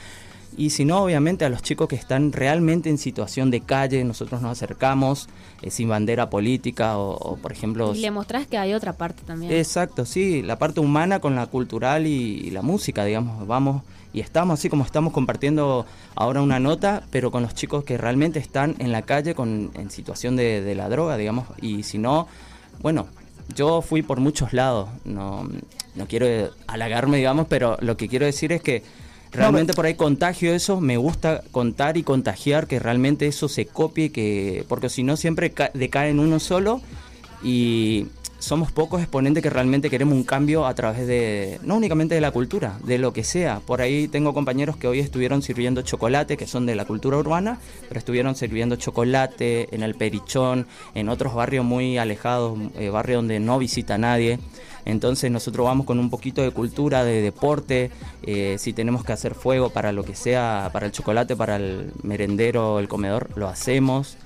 Y 0.57 0.71
si 0.71 0.85
no, 0.85 1.03
obviamente 1.03 1.45
a 1.45 1.49
los 1.49 1.63
chicos 1.63 1.89
que 1.89 1.97
están 1.97 2.33
realmente 2.33 2.91
en 2.91 2.99
situación 2.99 3.51
de 3.51 3.61
calle, 3.61 4.05
nosotros 4.05 4.43
nos 4.43 4.53
acercamos 4.53 5.29
eh, 5.63 5.71
sin 5.71 5.89
bandera 5.89 6.29
política 6.31 6.99
o, 6.99 7.37
por 7.37 7.53
ejemplo... 7.53 7.95
Y 7.95 8.01
le 8.01 8.11
mostrás 8.11 8.47
que 8.47 8.59
hay 8.59 8.75
otra 8.75 8.93
parte 8.93 9.23
también. 9.25 9.53
Exacto, 9.53 10.05
sí, 10.05 10.43
la 10.43 10.59
parte 10.59 10.81
humana 10.81 11.21
con 11.21 11.35
la 11.35 11.47
cultural 11.47 12.07
y, 12.07 12.51
la 12.51 12.63
música, 12.63 13.05
digamos, 13.05 13.47
vamos 13.47 13.83
y 14.13 14.21
estamos 14.21 14.59
así 14.59 14.69
como 14.69 14.85
estamos 14.85 15.15
compartiendo 15.15 15.87
ahora 16.15 16.43
una 16.43 16.61
nota, 16.61 17.05
pero 17.11 17.31
con 17.31 17.43
los 17.43 17.55
chicos 17.55 17.83
que 17.85 17.97
realmente 17.97 18.39
están 18.39 18.77
en 18.79 18.93
la 18.93 19.03
calle 19.03 19.35
con, 19.35 19.71
en 19.73 19.91
situación 19.91 20.37
de, 20.37 20.61
de 20.61 20.75
la 20.75 20.91
droga, 20.91 21.17
digamos, 21.17 21.47
y 21.63 21.83
si 21.85 21.97
no, 21.97 22.29
bueno, 22.83 23.07
yo 23.55 23.81
fui 23.81 24.03
por 24.03 24.21
muchos 24.21 24.53
lados, 24.53 24.89
no, 25.05 25.49
no 25.95 26.07
quiero 26.07 26.51
halagarme, 26.67 27.17
digamos, 27.19 27.47
pero 27.49 27.77
lo 27.81 27.97
que 27.97 28.09
quiero 28.09 28.27
decir 28.27 28.53
es 28.53 28.63
que 28.63 28.83
realmente 29.33 29.73
por 29.73 29.87
ahí 29.87 29.95
contagio 29.95 30.55
eso, 30.55 30.81
me 30.81 30.97
gusta 30.97 31.43
contar 31.51 31.97
y 31.97 32.03
contagiar 32.03 32.67
que 32.67 32.79
realmente 32.79 33.27
eso 33.27 33.49
se 33.49 33.67
copie, 33.67 34.13
que 34.13 34.65
porque 34.69 34.89
si 34.89 35.03
no 35.03 35.17
siempre 35.17 35.53
decae 35.75 36.11
en 36.11 36.21
uno 36.21 36.39
solo 36.39 36.81
y 37.43 38.07
somos 38.43 38.73
pocos 38.73 39.01
exponentes 39.01 39.41
que 39.41 39.51
realmente 39.51 39.89
queremos 39.89 40.15
un 40.15 40.25
cambio 40.25 40.67
a 40.67 40.75
través 40.75 41.07
de, 41.07 41.61
no 41.63 41.77
únicamente 41.77 42.17
de 42.17 42.21
la 42.21 42.33
cultura, 42.33 42.77
de 42.85 42.99
lo 42.99 43.13
que 43.13 43.23
sea. 43.23 43.61
Por 43.61 43.81
ahí 43.81 44.09
tengo 44.09 44.35
compañeros 44.35 44.77
que 44.77 44.89
hoy 44.89 44.99
estuvieron 44.99 45.43
sirviendo 45.43 45.83
chocolate, 45.83 46.37
que 46.37 46.49
son 46.49 46.67
de 46.67 46.75
la 46.75 46.85
cultura 46.85 47.19
urbana, 47.19 47.61
pero 47.87 47.99
estuvieron 47.99 48.35
sirviendo 48.35 48.75
chocolate 48.75 49.73
en 49.73 49.85
el 49.85 49.95
Perichón, 49.95 50.67
en 50.95 51.09
otros 51.09 51.35
barrios 51.35 51.65
muy 51.65 51.99
alejados, 51.99 52.59
eh, 52.77 52.91
barrios 52.91 53.19
donde 53.19 53.39
no 53.39 53.61
visita 53.61 53.97
nadie. 53.97 54.41
Entonces 54.85 55.31
nosotros 55.31 55.65
vamos 55.65 55.87
con 55.87 55.99
un 55.99 56.11
poquito 56.11 56.43
de 56.43 56.51
cultura, 56.51 57.05
de 57.05 57.21
deporte, 57.23 57.91
eh, 58.23 58.57
si 58.59 58.73
tenemos 58.73 59.05
que 59.05 59.13
hacer 59.13 59.35
fuego 59.35 59.71
para 59.71 59.93
lo 59.93 60.05
que 60.05 60.15
sea, 60.15 60.71
para 60.73 60.87
el 60.87 60.93
chocolate, 60.93 61.37
para 61.37 61.57
el 61.57 61.93
merendero, 62.03 62.79
el 62.79 62.89
comedor, 62.89 63.31
lo 63.37 63.49
hacemos 63.49 64.17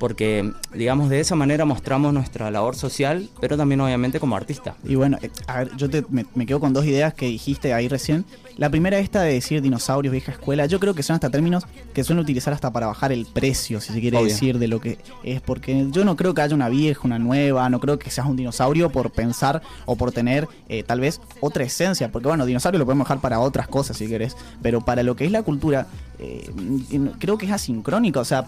porque 0.00 0.50
digamos 0.72 1.10
de 1.10 1.20
esa 1.20 1.36
manera 1.36 1.66
mostramos 1.66 2.14
nuestra 2.14 2.50
labor 2.50 2.74
social, 2.74 3.28
pero 3.38 3.58
también 3.58 3.82
obviamente 3.82 4.18
como 4.18 4.34
artista. 4.34 4.74
Y 4.82 4.94
bueno, 4.94 5.18
eh, 5.20 5.30
a 5.46 5.58
ver, 5.58 5.76
yo 5.76 5.88
me, 6.08 6.46
quedo 6.46 6.58
con 6.58 6.72
dos 6.72 6.86
ideas 6.86 7.12
que 7.12 7.26
dijiste 7.26 7.74
ahí 7.74 7.86
recién. 7.86 8.24
La 8.56 8.70
primera 8.70 8.98
esta 8.98 9.22
de 9.22 9.34
decir 9.34 9.60
dinosaurios, 9.60 10.10
vieja 10.10 10.32
escuela, 10.32 10.64
yo 10.64 10.80
creo 10.80 10.94
que 10.94 11.02
son 11.02 11.14
hasta 11.14 11.28
términos 11.28 11.66
que 11.92 12.02
suelen 12.02 12.22
utilizar 12.22 12.54
hasta 12.54 12.72
para 12.72 12.86
bajar 12.86 13.12
el 13.12 13.26
precio, 13.26 13.80
si 13.80 13.92
se 13.92 14.00
quiere 14.00 14.22
decir, 14.24 14.58
de 14.58 14.68
lo 14.68 14.80
que 14.80 14.98
es, 15.22 15.42
porque 15.42 15.86
yo 15.90 16.04
no 16.04 16.16
creo 16.16 16.32
que 16.32 16.40
haya 16.40 16.54
una 16.54 16.70
vieja, 16.70 17.02
una 17.04 17.18
nueva, 17.18 17.68
no 17.68 17.78
creo 17.78 17.98
que 17.98 18.10
seas 18.10 18.26
un 18.26 18.36
dinosaurio 18.36 18.90
por 18.90 19.10
pensar 19.12 19.60
o 19.84 19.96
por 19.96 20.12
tener 20.12 20.48
eh, 20.70 20.82
tal 20.82 21.00
vez 21.00 21.20
otra 21.40 21.64
esencia, 21.64 22.10
porque 22.10 22.28
bueno, 22.28 22.46
dinosaurio 22.46 22.78
lo 22.78 22.86
podemos 22.86 23.06
dejar 23.06 23.20
para 23.20 23.38
otras 23.38 23.68
cosas 23.68 23.98
si 23.98 24.08
querés, 24.08 24.34
pero 24.62 24.80
para 24.80 25.02
lo 25.02 25.14
que 25.14 25.26
es 25.26 25.30
la 25.30 25.42
cultura, 25.42 25.86
eh, 26.20 27.10
creo 27.18 27.38
que 27.38 27.46
es 27.46 27.52
asincrónico, 27.52 28.20
o 28.20 28.24
sea, 28.24 28.46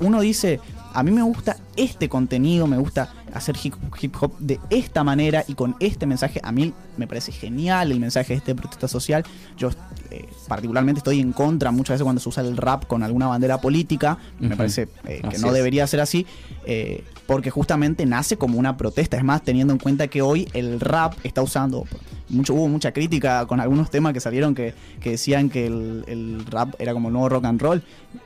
uno 0.00 0.20
dice, 0.20 0.60
a 0.92 1.02
mí 1.02 1.10
me 1.10 1.22
gusta 1.22 1.56
este 1.76 2.08
contenido, 2.08 2.66
me 2.66 2.76
gusta 2.76 3.12
hacer 3.32 3.56
hip, 3.62 3.74
hop 4.20 4.36
de 4.38 4.58
esta 4.70 5.04
manera 5.04 5.44
y 5.46 5.54
con 5.54 5.76
este 5.80 6.06
mensaje. 6.06 6.40
A 6.42 6.52
mí 6.52 6.72
me 6.96 7.06
parece 7.06 7.32
genial 7.32 7.92
el 7.92 8.00
mensaje 8.00 8.32
de 8.32 8.38
este 8.38 8.54
protesta 8.54 8.88
social. 8.88 9.24
Yo 9.56 9.70
eh, 10.10 10.28
particularmente 10.48 10.98
estoy 10.98 11.20
en 11.20 11.32
contra 11.32 11.70
muchas 11.70 11.94
veces 11.94 12.04
cuando 12.04 12.20
se 12.20 12.28
usa 12.28 12.42
el 12.42 12.56
rap 12.56 12.86
con 12.86 13.02
alguna 13.02 13.28
bandera 13.28 13.60
política. 13.60 14.18
Me 14.38 14.56
parece 14.56 14.88
eh, 15.06 15.22
que 15.30 15.38
no 15.38 15.52
debería 15.52 15.86
ser 15.86 16.00
así. 16.00 16.26
Eh, 16.66 17.04
porque 17.26 17.50
justamente 17.50 18.04
nace 18.06 18.36
como 18.36 18.58
una 18.58 18.76
protesta. 18.76 19.16
Es 19.16 19.24
más, 19.24 19.42
teniendo 19.42 19.72
en 19.72 19.78
cuenta 19.78 20.08
que 20.08 20.22
hoy 20.22 20.48
el 20.52 20.80
rap 20.80 21.14
está 21.22 21.42
usando 21.42 21.84
mucho, 22.30 22.54
hubo 22.54 22.68
mucha 22.68 22.92
crítica 22.92 23.46
con 23.46 23.60
algunos 23.60 23.90
temas 23.90 24.12
que 24.12 24.20
salieron 24.20 24.54
que, 24.54 24.74
decían 25.02 25.50
que 25.50 25.66
el, 25.66 26.44
rap 26.50 26.74
era 26.78 26.92
como 26.92 27.08
el 27.08 27.12
nuevo 27.12 27.28
rock 27.28 27.44
and 27.44 27.60
roll. 27.60 27.82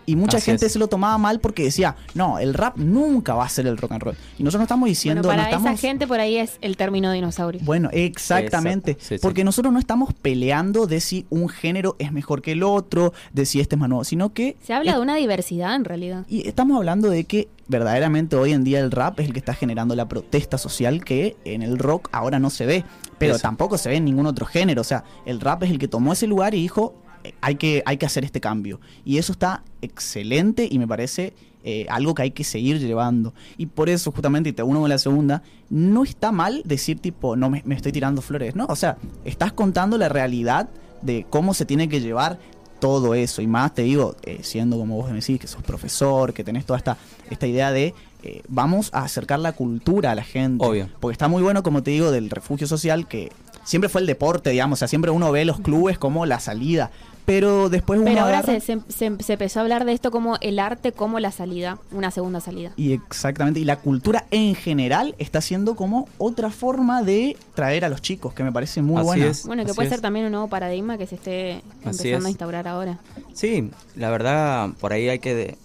Y 0.06 0.16
mucha 0.16 0.40
gente 0.40 0.68
se 0.68 0.78
lo 0.78 0.88
tomaba 0.88 1.18
mal 1.18 1.40
porque 1.40 1.64
decía, 1.64 1.96
no, 2.14 2.38
el 2.38 2.54
rap 2.54 2.76
nunca 2.76 3.34
va 3.34 3.44
a 3.44 3.48
ser 3.48 3.66
el 3.66 3.76
rock 3.76 3.92
and 3.92 4.02
roll. 4.02 4.16
Y 4.38 4.42
nosotros 4.42 4.60
no 4.60 4.64
estamos 4.64 4.88
diciendo... 4.88 5.28
para 5.28 5.50
esa 5.50 5.76
gente 5.76 6.06
por 6.06 6.20
ahí 6.20 6.36
es 6.36 6.58
el 6.60 6.76
término 6.76 7.12
dinosaurio. 7.12 7.60
Bueno, 7.64 7.90
exactamente. 7.92 8.96
porque 9.20 9.44
nosotros 9.44 9.72
no 9.72 9.78
estamos 9.78 10.14
peleando 10.14 10.86
de 10.86 11.00
si 11.00 11.26
un 11.30 11.48
género 11.48 11.96
es 11.98 12.12
mejor 12.12 12.42
que 12.42 12.52
el 12.52 12.62
otro, 12.62 13.12
de 13.32 13.46
si 13.46 13.60
este 13.60 13.76
es 13.76 13.80
más 13.80 13.88
nuevo, 13.88 14.04
sino 14.04 14.32
que... 14.32 14.56
Se 14.62 14.72
habla 14.72 14.94
de 14.94 15.00
una 15.00 15.16
diversidad 15.16 15.74
en 15.74 15.84
realidad. 15.84 16.24
Y 16.28 16.46
estamos 16.48 16.76
hablando 16.76 17.10
de 17.10 17.24
que 17.24 17.48
verdaderamente 17.68 18.36
hoy 18.36 18.52
en 18.52 18.64
día 18.64 18.80
el 18.80 18.90
rap 18.90 19.20
es 19.20 19.26
el 19.26 19.32
que 19.32 19.38
está 19.38 19.54
generando 19.54 19.94
la 19.94 20.08
protesta 20.08 20.58
social 20.58 21.04
que 21.04 21.36
en 21.44 21.62
el 21.62 21.78
rock 21.78 22.08
ahora 22.12 22.38
no 22.38 22.50
se 22.50 22.66
ve, 22.66 22.84
pero 23.18 23.38
tampoco 23.38 23.78
se 23.78 23.88
ve 23.88 23.96
en 23.96 24.04
ningún 24.04 24.26
otro 24.26 24.46
género. 24.46 24.80
O 24.80 24.84
sea, 24.84 25.04
el 25.26 25.40
rap 25.40 25.62
es 25.62 25.70
el 25.70 25.78
que 25.78 25.88
tomó 25.88 26.12
ese 26.12 26.26
lugar 26.26 26.54
y 26.54 26.62
dijo, 26.62 26.94
eh, 27.24 27.34
hay 27.40 27.56
que, 27.56 27.82
hay 27.86 27.96
que 27.96 28.06
hacer 28.06 28.24
este 28.24 28.40
cambio. 28.40 28.80
Y 29.04 29.18
eso 29.18 29.32
está 29.32 29.62
excelente 29.82 30.68
y 30.70 30.78
me 30.78 30.86
parece 30.86 31.34
eh, 31.64 31.86
algo 31.88 32.14
que 32.14 32.22
hay 32.22 32.30
que 32.30 32.44
seguir 32.44 32.78
llevando. 32.78 33.34
Y 33.56 33.66
por 33.66 33.88
eso, 33.88 34.12
justamente, 34.12 34.50
y 34.50 34.52
te 34.52 34.62
uno 34.62 34.80
con 34.80 34.88
la 34.88 34.98
segunda, 34.98 35.42
no 35.70 36.04
está 36.04 36.30
mal 36.30 36.62
decir 36.64 36.98
tipo, 36.98 37.36
no 37.36 37.50
me, 37.50 37.62
me 37.64 37.74
estoy 37.74 37.92
tirando 37.92 38.20
flores, 38.20 38.54
¿no? 38.54 38.66
O 38.66 38.76
sea, 38.76 38.98
estás 39.24 39.52
contando 39.52 39.96
la 39.96 40.08
realidad 40.08 40.68
de 41.00 41.26
cómo 41.28 41.54
se 41.54 41.64
tiene 41.64 41.88
que 41.88 42.00
llevar 42.00 42.38
todo 42.84 43.14
eso 43.14 43.40
y 43.40 43.46
más, 43.46 43.72
te 43.72 43.80
digo, 43.80 44.14
eh, 44.24 44.40
siendo 44.42 44.76
como 44.76 44.96
vos 44.96 45.08
me 45.08 45.14
decís, 45.14 45.40
que 45.40 45.46
sos 45.46 45.62
profesor, 45.62 46.34
que 46.34 46.44
tenés 46.44 46.66
toda 46.66 46.76
esta, 46.76 46.98
esta 47.30 47.46
idea 47.46 47.72
de 47.72 47.94
eh, 48.22 48.42
vamos 48.46 48.90
a 48.92 49.04
acercar 49.04 49.38
la 49.38 49.52
cultura 49.52 50.10
a 50.10 50.14
la 50.14 50.22
gente. 50.22 50.62
Obvio. 50.62 50.90
Porque 51.00 51.12
está 51.12 51.26
muy 51.26 51.42
bueno, 51.42 51.62
como 51.62 51.82
te 51.82 51.92
digo, 51.92 52.10
del 52.10 52.28
refugio 52.28 52.66
social, 52.66 53.08
que 53.08 53.32
siempre 53.64 53.88
fue 53.88 54.00
el 54.00 54.06
deporte, 54.06 54.50
digamos, 54.50 54.78
o 54.78 54.80
sea, 54.80 54.88
siempre 54.88 55.10
uno 55.10 55.32
ve 55.32 55.44
los 55.44 55.60
clubes 55.60 55.98
como 55.98 56.26
la 56.26 56.40
salida, 56.40 56.90
pero 57.24 57.70
después 57.70 57.98
uno 57.98 58.10
Pero 58.10 58.20
ahora 58.20 58.42
se, 58.42 58.82
empezó 59.04 59.58
a 59.58 59.62
hablar 59.62 59.86
de 59.86 59.92
esto 59.92 60.10
como 60.10 60.36
el 60.40 60.58
arte 60.58 60.92
como 60.92 61.20
la 61.20 61.32
salida, 61.32 61.78
una 61.90 62.10
segunda 62.10 62.40
salida. 62.40 62.72
Y 62.76 62.92
exactamente, 62.92 63.60
y 63.60 63.64
la 63.64 63.76
cultura 63.76 64.26
en 64.30 64.54
general 64.54 65.14
está 65.18 65.40
siendo 65.40 65.74
como 65.74 66.06
otra 66.18 66.50
forma 66.50 67.02
de 67.02 67.36
traer 67.54 67.84
a 67.84 67.88
los 67.88 68.02
chicos, 68.02 68.34
que 68.34 68.44
me 68.44 68.52
parece 68.52 68.82
muy 68.82 69.02
buena. 69.02 69.32
bueno, 69.46 69.64
que 69.64 69.72
puede 69.72 69.88
ser 69.88 70.00
también 70.00 70.26
un 70.26 70.32
nuevo 70.32 70.48
paradigma 70.48 70.98
que 70.98 71.06
se 71.06 71.14
esté 71.14 71.62
empezando 71.82 72.26
a 72.26 72.30
instaurar 72.30 72.68
ahora. 72.68 72.98
Sí, 73.32 73.70
la 73.96 74.10
verdad, 74.10 74.70
por 74.78 74.92
ahí 74.92 75.08
hay 75.08 75.18
que, 75.18 75.56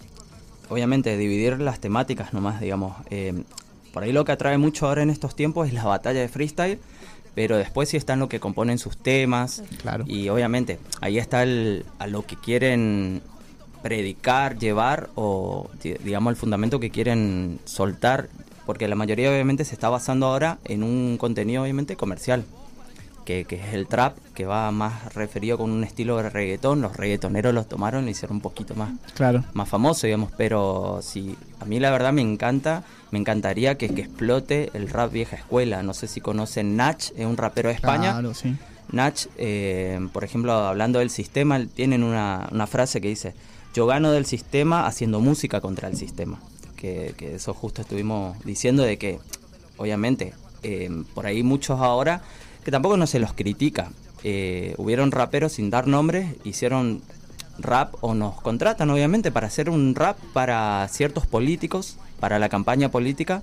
obviamente, 0.70 1.16
dividir 1.18 1.60
las 1.60 1.78
temáticas 1.78 2.32
nomás, 2.32 2.60
digamos. 2.60 2.96
Eh, 3.10 3.44
por 3.92 4.02
ahí 4.02 4.12
lo 4.12 4.24
que 4.24 4.32
atrae 4.32 4.56
mucho 4.56 4.86
ahora 4.86 5.02
en 5.02 5.10
estos 5.10 5.34
tiempos 5.34 5.68
es 5.68 5.74
la 5.74 5.84
batalla 5.84 6.20
de 6.20 6.28
freestyle 6.28 6.78
pero 7.34 7.56
después 7.56 7.88
sí 7.88 7.96
están 7.96 8.18
lo 8.18 8.28
que 8.28 8.40
componen 8.40 8.78
sus 8.78 8.96
temas. 8.96 9.62
Claro. 9.80 10.04
Y 10.06 10.28
obviamente 10.28 10.78
ahí 11.00 11.18
está 11.18 11.42
el, 11.42 11.84
a 11.98 12.06
lo 12.06 12.26
que 12.26 12.36
quieren 12.36 13.22
predicar, 13.82 14.58
llevar 14.58 15.08
o 15.14 15.70
digamos 15.82 16.32
el 16.32 16.36
fundamento 16.36 16.80
que 16.80 16.90
quieren 16.90 17.58
soltar, 17.64 18.28
porque 18.66 18.88
la 18.88 18.94
mayoría 18.94 19.30
obviamente 19.30 19.64
se 19.64 19.74
está 19.74 19.88
basando 19.88 20.26
ahora 20.26 20.58
en 20.64 20.82
un 20.82 21.16
contenido 21.18 21.62
obviamente 21.62 21.96
comercial 21.96 22.44
que, 23.46 23.56
es 23.56 23.74
el 23.74 23.86
trap, 23.86 24.16
que 24.34 24.46
va 24.46 24.70
más 24.70 25.14
referido 25.14 25.58
con 25.58 25.70
un 25.70 25.84
estilo 25.84 26.16
de 26.18 26.30
reggaetón. 26.30 26.80
Los 26.80 26.96
reggaetoneros 26.96 27.54
los 27.54 27.68
tomaron 27.68 28.08
y 28.08 28.12
hicieron 28.12 28.36
un 28.36 28.42
poquito 28.42 28.74
más, 28.74 28.90
claro. 29.14 29.44
más 29.52 29.68
famoso, 29.68 30.06
digamos. 30.06 30.32
Pero 30.36 31.00
sí, 31.02 31.36
a 31.60 31.64
mí 31.64 31.80
la 31.80 31.90
verdad 31.90 32.12
me 32.12 32.22
encanta, 32.22 32.84
me 33.10 33.18
encantaría 33.18 33.76
que, 33.76 33.88
que 33.88 34.02
explote 34.02 34.70
el 34.74 34.88
rap 34.88 35.12
vieja 35.12 35.36
escuela. 35.36 35.82
No 35.82 35.94
sé 35.94 36.06
si 36.06 36.20
conocen 36.20 36.76
Nach, 36.76 37.10
es 37.16 37.26
un 37.26 37.36
rapero 37.36 37.68
de 37.68 37.76
España. 37.76 38.12
Claro, 38.12 38.34
sí. 38.34 38.56
Nach, 38.92 39.26
eh, 39.36 40.00
por 40.12 40.24
ejemplo, 40.24 40.52
hablando 40.52 40.98
del 40.98 41.10
sistema, 41.10 41.64
tienen 41.66 42.02
una, 42.02 42.48
una 42.50 42.66
frase 42.66 43.00
que 43.00 43.08
dice, 43.08 43.34
yo 43.72 43.86
gano 43.86 44.10
del 44.10 44.26
sistema 44.26 44.86
haciendo 44.86 45.20
música 45.20 45.60
contra 45.60 45.88
el 45.88 45.96
sistema. 45.96 46.38
Que, 46.76 47.14
que 47.16 47.34
eso 47.34 47.52
justo 47.52 47.82
estuvimos 47.82 48.42
diciendo 48.44 48.82
de 48.82 48.96
que, 48.96 49.18
obviamente, 49.76 50.32
eh, 50.62 50.90
por 51.14 51.26
ahí 51.26 51.42
muchos 51.42 51.80
ahora 51.80 52.22
que 52.64 52.70
tampoco 52.70 52.96
no 52.96 53.06
se 53.06 53.18
los 53.18 53.32
critica. 53.32 53.90
Eh, 54.22 54.74
hubieron 54.76 55.10
raperos 55.10 55.52
sin 55.52 55.70
dar 55.70 55.86
nombres, 55.86 56.34
hicieron 56.44 57.02
rap 57.58 57.94
o 58.00 58.14
nos 58.14 58.40
contratan 58.40 58.90
obviamente 58.90 59.30
para 59.30 59.46
hacer 59.46 59.70
un 59.70 59.94
rap 59.94 60.18
para 60.32 60.86
ciertos 60.88 61.26
políticos, 61.26 61.96
para 62.18 62.38
la 62.38 62.48
campaña 62.48 62.90
política. 62.90 63.42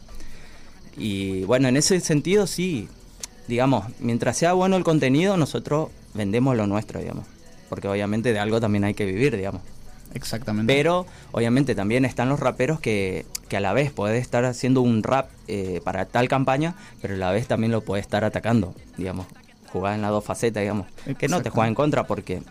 Y 0.98 1.44
bueno, 1.44 1.68
en 1.68 1.78
ese 1.78 2.00
sentido 2.00 2.48
sí, 2.48 2.88
digamos, 3.48 3.86
mientras 4.00 4.38
sea 4.38 4.54
bueno 4.54 4.76
el 4.78 4.84
contenido, 4.84 5.38
nosotros 5.38 5.90
vendemos 6.14 6.56
lo 6.56 6.68
nuestro, 6.68 7.00
digamos. 7.00 7.26
Porque 7.70 7.88
obviamente 7.88 8.34
de 8.34 8.40
algo 8.40 8.60
también 8.60 8.84
hay 8.84 8.94
que 8.94 9.06
vivir, 9.06 9.36
digamos. 9.36 9.62
Exactamente. 10.18 10.74
Pero 10.74 11.06
obviamente 11.32 11.76
también 11.76 12.04
están 12.06 12.28
los 12.28 12.40
raperos 12.40 12.80
que, 12.80 13.26
que 13.48 13.58
a 13.58 13.60
la 13.60 13.74
vez 13.74 13.92
puede 13.92 14.18
estar 14.18 14.44
haciendo 14.46 14.82
un 14.82 15.04
rap 15.04 15.30
eh, 15.48 15.80
para 15.84 16.06
tal 16.06 16.28
campaña, 16.28 16.76
pero 17.02 17.14
a 17.14 17.18
la 17.18 17.32
vez 17.32 17.48
también 17.48 17.72
lo 17.72 17.82
puede 17.82 18.02
estar 18.02 18.24
atacando, 18.24 18.74
digamos. 18.98 19.28
Jugar 19.72 19.96
en 19.96 20.02
las 20.02 20.12
dos 20.12 20.24
facetas, 20.24 20.62
digamos. 20.62 20.88
Que 21.20 21.28
no 21.28 21.42
te 21.42 21.50
juega 21.50 21.68
en 21.68 21.76
contra 21.76 22.08
porque 22.08 22.42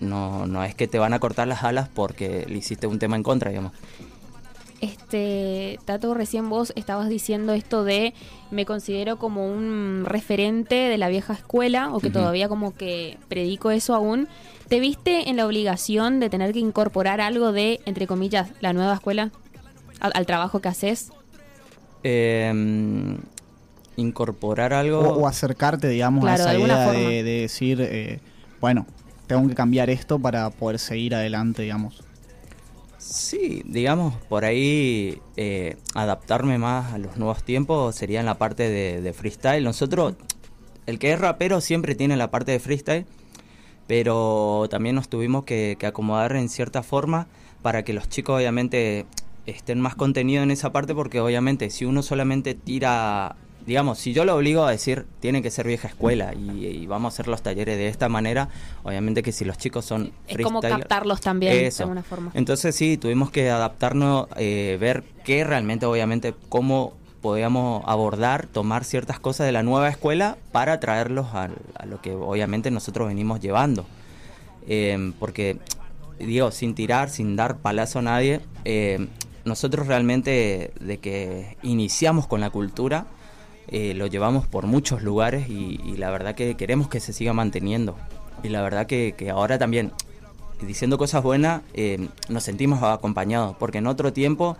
no, 0.00 0.46
no 0.46 0.64
es 0.64 0.74
que 0.74 0.88
te 0.88 0.98
van 0.98 1.12
a 1.12 1.18
cortar 1.18 1.48
las 1.48 1.64
alas 1.64 1.88
porque 1.92 2.46
le 2.48 2.58
hiciste 2.58 2.86
un 2.86 2.98
tema 2.98 3.16
en 3.16 3.22
contra, 3.22 3.50
digamos. 3.50 3.72
Este, 4.80 5.78
Tato, 5.86 6.12
recién 6.12 6.50
vos 6.50 6.72
estabas 6.76 7.08
diciendo 7.08 7.54
esto 7.54 7.82
de 7.84 8.12
me 8.50 8.66
considero 8.66 9.18
como 9.18 9.46
un 9.46 10.04
referente 10.04 10.74
de 10.74 10.98
la 10.98 11.08
vieja 11.08 11.32
escuela 11.32 11.92
o 11.92 12.00
que 12.00 12.10
todavía 12.10 12.48
como 12.48 12.74
que 12.74 13.18
predico 13.28 13.70
eso 13.70 13.94
aún. 13.94 14.28
¿Te 14.68 14.80
viste 14.80 15.30
en 15.30 15.36
la 15.36 15.46
obligación 15.46 16.20
de 16.20 16.28
tener 16.28 16.52
que 16.52 16.58
incorporar 16.58 17.20
algo 17.20 17.52
de, 17.52 17.80
entre 17.86 18.06
comillas, 18.06 18.50
la 18.60 18.72
nueva 18.72 18.94
escuela 18.94 19.30
al, 20.00 20.26
trabajo 20.26 20.60
que 20.60 20.68
haces? 20.68 21.10
Em, 22.02 23.18
incorporar 23.96 24.74
algo. 24.74 25.00
O, 25.00 25.26
acercarte, 25.26 25.88
digamos, 25.88 26.24
a 26.26 26.34
esa 26.34 26.58
idea 26.58 26.92
de, 26.92 27.22
decir, 27.22 27.80
eh, 27.80 28.20
bueno, 28.60 28.86
tengo 29.26 29.48
que 29.48 29.54
cambiar 29.54 29.88
esto 29.88 30.18
para 30.18 30.50
poder 30.50 30.78
seguir 30.78 31.14
adelante, 31.14 31.62
digamos. 31.62 32.02
Sí, 33.08 33.62
digamos, 33.64 34.14
por 34.28 34.44
ahí 34.44 35.20
eh, 35.36 35.76
adaptarme 35.94 36.58
más 36.58 36.92
a 36.92 36.98
los 36.98 37.16
nuevos 37.16 37.44
tiempos 37.44 37.94
sería 37.94 38.18
en 38.18 38.26
la 38.26 38.36
parte 38.36 38.68
de, 38.68 39.12
freestyle. 39.12 39.62
Nosotros, 39.62 40.14
el 40.86 40.98
que 40.98 41.12
es 41.12 41.20
rapero 41.20 41.60
siempre 41.60 41.94
tiene 41.94 42.16
la 42.16 42.32
parte 42.32 42.50
de 42.50 42.58
freestyle, 42.58 43.06
pero 43.86 44.66
también 44.70 44.96
nos 44.96 45.08
tuvimos 45.08 45.44
que, 45.44 45.76
que 45.78 45.86
acomodar 45.86 46.34
en 46.34 46.48
cierta 46.48 46.82
forma 46.82 47.28
para 47.62 47.84
que 47.84 47.92
los 47.92 48.08
chicos 48.08 48.36
obviamente 48.38 49.06
estén 49.46 49.80
más 49.80 49.94
contenidos 49.94 50.42
en 50.42 50.50
esa 50.50 50.72
parte, 50.72 50.92
porque 50.92 51.20
obviamente 51.20 51.70
si 51.70 51.84
uno 51.84 52.02
solamente 52.02 52.54
tira 52.54 53.36
digamos, 53.66 53.98
si 53.98 54.12
yo 54.12 54.24
lo 54.24 54.36
obligo 54.36 54.64
a 54.64 54.70
decir, 54.70 55.06
tiene 55.18 55.42
que 55.42 55.50
ser 55.50 55.66
vieja 55.66 55.88
escuela 55.88 56.32
y, 56.34 56.86
vamos 56.86 57.12
a 57.12 57.14
hacer 57.14 57.26
los 57.26 57.42
talleres 57.42 57.76
de 57.76 57.88
esta 57.88 58.08
manera, 58.08 58.48
obviamente 58.84 59.22
que 59.22 59.32
si 59.32 59.44
los 59.44 59.58
chicos 59.58 59.84
son... 59.84 60.12
Es 60.28 60.38
como 60.38 60.60
captarlos 60.60 61.20
también 61.20 61.52
de 61.52 61.74
alguna 61.80 62.04
forma. 62.04 62.30
Entonces 62.34 62.76
sí, 62.76 62.96
tuvimos 62.96 63.30
que 63.30 63.50
adaptarnos, 63.50 64.28
eh, 64.36 64.78
ver 64.80 65.02
qué 65.24 65.42
realmente, 65.42 65.84
obviamente, 65.84 66.32
cómo 66.48 66.94
podíamos 67.20 67.82
abordar, 67.86 68.46
tomar 68.46 68.84
ciertas 68.84 69.18
cosas 69.18 69.46
de 69.46 69.52
la 69.52 69.64
nueva 69.64 69.88
escuela 69.88 70.38
para 70.52 70.78
traerlos 70.78 71.26
a, 71.34 71.48
lo 71.84 72.00
que 72.00 72.12
obviamente 72.12 72.70
nosotros 72.70 73.08
venimos 73.08 73.40
llevando. 73.40 73.84
Eh, 74.68 75.12
porque, 75.18 75.58
digo, 76.20 76.52
sin 76.52 76.76
tirar, 76.76 77.10
sin 77.10 77.34
dar 77.34 77.58
palazo 77.58 77.98
a 77.98 78.02
nadie, 78.02 78.42
eh, 78.64 79.08
nosotros 79.44 79.88
realmente 79.88 80.72
de 80.78 80.98
que 80.98 81.56
iniciamos 81.62 82.28
con 82.28 82.40
la 82.40 82.50
cultura, 82.50 83.06
eh, 83.68 83.94
lo 83.94 84.06
llevamos 84.06 84.46
por 84.46 84.66
muchos 84.66 85.02
lugares 85.02 85.48
y, 85.48 85.96
la 85.96 86.10
verdad 86.10 86.34
que 86.34 86.56
queremos 86.56 86.88
que 86.88 87.00
se 87.00 87.12
siga 87.12 87.32
manteniendo. 87.32 87.96
Y 88.42 88.48
la 88.48 88.62
verdad 88.62 88.86
que, 88.86 89.14
ahora 89.30 89.58
también, 89.58 89.92
diciendo 90.60 90.98
cosas 90.98 91.22
buenas, 91.22 91.62
eh, 91.74 92.08
nos 92.28 92.44
sentimos 92.44 92.82
acompañados, 92.82 93.56
porque 93.56 93.78
en 93.78 93.86
otro 93.86 94.12
tiempo 94.12 94.56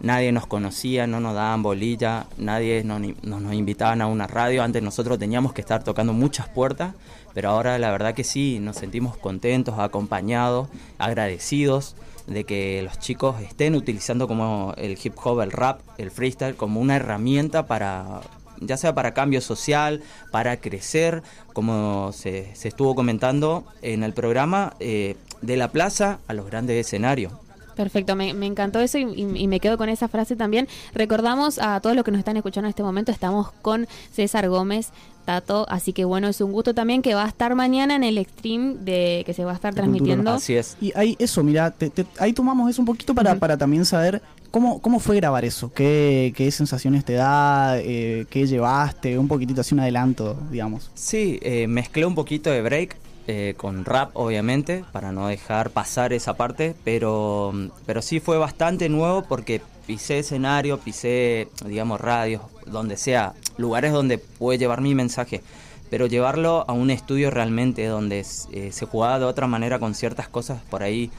nadie 0.00 0.32
nos 0.32 0.46
conocía, 0.46 1.06
no 1.06 1.20
nos 1.20 1.34
daban 1.34 1.62
bolilla, 1.62 2.26
nadie 2.38 2.84
nos, 2.84 3.00
nos, 3.22 3.54
invitaban 3.54 4.02
a 4.02 4.06
una 4.06 4.26
radio, 4.26 4.62
antes 4.62 4.82
nosotros 4.82 5.18
teníamos 5.18 5.52
que 5.52 5.60
estar 5.60 5.82
tocando 5.82 6.12
muchas 6.12 6.48
puertas, 6.48 6.94
pero 7.34 7.50
ahora 7.50 7.78
la 7.78 7.90
verdad 7.90 8.14
que 8.14 8.24
sí, 8.24 8.58
nos 8.60 8.76
sentimos 8.76 9.16
contentos, 9.16 9.78
acompañados, 9.78 10.68
agradecidos 10.98 11.96
de 12.26 12.44
que 12.44 12.82
los 12.82 12.98
chicos 12.98 13.40
estén 13.40 13.74
utilizando 13.74 14.28
como 14.28 14.74
el 14.76 14.98
hip 15.02 15.14
hop, 15.22 15.40
el 15.40 15.50
rap, 15.50 15.80
el 15.98 16.10
freestyle 16.10 16.56
como 16.56 16.80
una 16.80 16.96
herramienta 16.96 17.66
para, 17.66 18.20
ya 18.60 18.76
sea 18.76 18.94
para 18.94 19.14
cambio 19.14 19.40
social, 19.40 20.02
para 20.30 20.58
crecer, 20.58 21.22
como 21.52 22.12
se, 22.12 22.52
estuvo 22.62 22.94
comentando 22.94 23.64
en 23.82 24.02
el 24.02 24.12
programa, 24.12 24.74
eh, 24.80 25.16
de 25.42 25.56
la 25.56 25.68
plaza 25.68 26.18
a 26.28 26.34
los 26.34 26.46
grandes 26.46 26.86
escenarios. 26.86 27.32
Perfecto, 27.76 28.14
me, 28.14 28.28
encantó 28.28 28.80
eso 28.80 28.98
y, 28.98 29.46
me 29.46 29.58
quedo 29.58 29.78
con 29.78 29.88
esa 29.88 30.06
frase 30.06 30.36
también. 30.36 30.68
Recordamos 30.92 31.58
a 31.58 31.80
todos 31.80 31.96
los 31.96 32.04
que 32.04 32.10
nos 32.10 32.18
están 32.18 32.36
escuchando 32.36 32.66
en 32.66 32.70
este 32.70 32.82
momento, 32.82 33.10
estamos 33.10 33.52
con 33.62 33.86
César 34.12 34.50
Gómez, 34.50 34.90
Tato, 35.24 35.64
así 35.68 35.94
que 35.94 36.04
bueno, 36.04 36.28
es 36.28 36.42
un 36.42 36.52
gusto 36.52 36.74
también 36.74 37.00
que 37.00 37.14
va 37.14 37.24
a 37.24 37.28
estar 37.28 37.54
mañana 37.54 37.94
en 37.96 38.04
el 38.04 38.22
stream 38.26 38.84
de 38.84 39.22
que 39.24 39.32
se 39.32 39.46
va 39.46 39.52
a 39.52 39.54
estar 39.54 39.74
transmitiendo. 39.74 40.30
Así 40.32 40.56
es. 40.56 40.76
Y 40.80 40.92
ahí 40.94 41.16
eso, 41.18 41.42
mira, 41.42 41.74
ahí 42.18 42.34
tomamos 42.34 42.68
eso 42.68 42.82
un 42.82 42.86
poquito 42.86 43.14
para, 43.14 43.34
para 43.36 43.56
también 43.56 43.86
saber 43.86 44.20
¿Cómo, 44.50 44.80
¿Cómo 44.80 44.98
fue 44.98 45.14
grabar 45.16 45.44
eso? 45.44 45.72
¿Qué, 45.72 46.32
qué 46.36 46.50
sensaciones 46.50 47.04
te 47.04 47.12
da? 47.12 47.78
Eh, 47.78 48.26
¿Qué 48.30 48.48
llevaste? 48.48 49.16
Un 49.16 49.28
poquitito 49.28 49.60
así 49.60 49.74
un 49.74 49.80
adelanto, 49.80 50.36
digamos. 50.50 50.90
Sí, 50.94 51.38
eh, 51.42 51.68
mezclé 51.68 52.04
un 52.04 52.16
poquito 52.16 52.50
de 52.50 52.60
break 52.60 52.96
eh, 53.28 53.54
con 53.56 53.84
rap, 53.84 54.10
obviamente, 54.14 54.84
para 54.90 55.12
no 55.12 55.28
dejar 55.28 55.70
pasar 55.70 56.12
esa 56.12 56.34
parte, 56.34 56.74
pero, 56.82 57.52
pero 57.86 58.02
sí 58.02 58.18
fue 58.18 58.38
bastante 58.38 58.88
nuevo 58.88 59.22
porque 59.22 59.62
pisé 59.86 60.18
escenario, 60.18 60.80
pisé, 60.80 61.46
digamos, 61.64 62.00
radios, 62.00 62.42
donde 62.66 62.96
sea, 62.96 63.34
lugares 63.56 63.92
donde 63.92 64.18
puede 64.18 64.58
llevar 64.58 64.80
mi 64.80 64.94
mensaje 64.94 65.42
pero 65.90 66.06
llevarlo 66.06 66.64
a 66.68 66.72
un 66.72 66.88
estudio 66.90 67.32
realmente 67.32 67.84
donde 67.86 68.22
se 68.22 68.86
jugaba 68.86 69.18
de 69.18 69.24
otra 69.24 69.48
manera 69.48 69.80
con 69.80 69.96
ciertas 69.96 70.28
cosas 70.28 70.62
por 70.70 70.84
ahí 70.84 71.10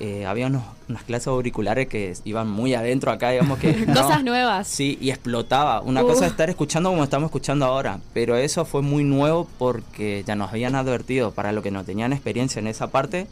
eh, 0.00 0.24
había 0.24 0.46
unas 0.46 1.02
clases 1.04 1.28
auriculares 1.28 1.86
que 1.86 2.14
iban 2.24 2.48
muy 2.48 2.72
adentro 2.72 3.12
acá, 3.12 3.30
digamos 3.30 3.58
que... 3.58 3.84
Cosas 3.86 4.24
nuevas. 4.24 4.66
Sí, 4.66 4.96
y 4.98 5.10
explotaba. 5.10 5.82
Una 5.82 6.02
cosa 6.02 6.24
es 6.24 6.32
estar 6.32 6.48
escuchando 6.48 6.88
como 6.88 7.04
estamos 7.04 7.26
escuchando 7.26 7.66
ahora, 7.66 8.00
pero 8.14 8.36
eso 8.36 8.64
fue 8.64 8.80
muy 8.80 9.04
nuevo 9.04 9.46
porque 9.58 10.24
ya 10.26 10.36
nos 10.36 10.50
habían 10.50 10.74
advertido, 10.74 11.32
para 11.32 11.52
lo 11.52 11.62
que 11.62 11.70
no 11.70 11.84
tenían 11.84 12.14
experiencia 12.14 12.60
en 12.60 12.66
esa 12.66 12.90
parte, 12.90 13.26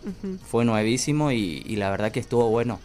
fue 0.51 0.67
nuevísimo 0.67 1.33
y, 1.33 1.63
la 1.77 1.89
verdad 1.89 2.13
que 2.13 2.21
estuvo 2.21 2.51
bueno. 2.51 2.81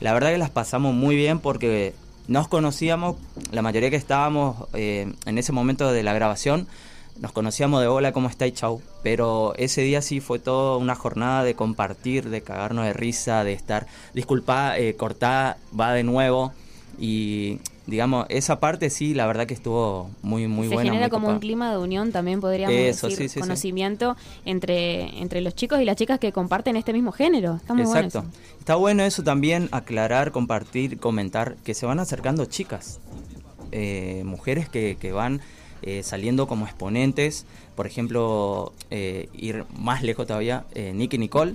La 0.00 0.12
verdad 0.12 0.32
que 0.32 0.38
las 0.38 0.50
pasamos 0.50 0.92
muy 0.92 1.14
bien 1.14 1.38
porque 1.38 1.94
nos 2.26 2.48
conocíamos, 2.48 3.14
la 3.52 3.62
mayoría 3.62 3.90
que 3.90 3.96
estábamos 3.96 4.68
eh, 4.72 5.12
en 5.24 5.38
ese 5.38 5.52
momento 5.52 5.92
de 5.92 6.02
la 6.02 6.14
grabación, 6.14 6.66
nos 7.20 7.32
conocíamos 7.32 7.82
de 7.82 7.86
hola, 7.86 8.12
¿cómo 8.12 8.28
estáis? 8.28 8.54
Chau. 8.54 8.80
Pero 9.02 9.54
ese 9.56 9.82
día 9.82 10.00
sí 10.00 10.20
fue 10.20 10.38
toda 10.38 10.78
una 10.78 10.94
jornada 10.94 11.44
de 11.44 11.54
compartir, 11.54 12.30
de 12.30 12.40
cagarnos 12.40 12.86
de 12.86 12.94
risa, 12.94 13.44
de 13.44 13.52
estar, 13.52 13.86
disculpa, 14.14 14.78
eh, 14.78 14.96
cortá, 14.96 15.58
va 15.78 15.92
de 15.92 16.02
nuevo. 16.02 16.52
Y 16.98 17.58
digamos, 17.86 18.24
esa 18.30 18.58
parte 18.58 18.88
sí, 18.88 19.12
la 19.12 19.26
verdad 19.26 19.46
que 19.46 19.52
estuvo 19.52 20.10
muy, 20.22 20.46
muy 20.46 20.68
buena. 20.68 20.82
Se 20.82 20.88
genera 20.88 21.10
como 21.10 21.28
un 21.28 21.40
clima 21.40 21.70
de 21.70 21.78
unión 21.78 22.10
también, 22.10 22.40
podríamos 22.40 22.74
decir, 22.74 23.30
conocimiento 23.40 24.16
Entre, 24.46 25.20
entre 25.20 25.42
los 25.42 25.54
chicos 25.54 25.80
y 25.80 25.84
las 25.84 25.96
chicas 25.96 26.18
que 26.18 26.32
comparten 26.32 26.76
este 26.76 26.94
mismo 26.94 27.12
género. 27.12 27.56
Está 27.56 27.74
muy 27.74 27.82
Exacto. 27.82 28.20
Bueno 28.20 28.34
Está 28.58 28.74
bueno 28.76 29.02
eso 29.02 29.22
también, 29.22 29.68
aclarar, 29.72 30.30
compartir, 30.30 30.98
comentar, 30.98 31.56
que 31.64 31.74
se 31.74 31.84
van 31.84 32.00
acercando 32.00 32.46
chicas, 32.46 33.00
eh, 33.72 34.22
mujeres 34.24 34.68
que, 34.68 34.96
que 34.98 35.12
van 35.12 35.40
eh, 35.82 36.02
saliendo 36.02 36.46
como 36.46 36.66
exponentes. 36.66 37.46
Por 37.74 37.86
ejemplo, 37.86 38.72
eh, 38.90 39.28
ir 39.32 39.64
más 39.78 40.02
lejos 40.02 40.26
todavía, 40.26 40.64
eh, 40.74 40.92
Nicky 40.94 41.18
Nicole. 41.18 41.54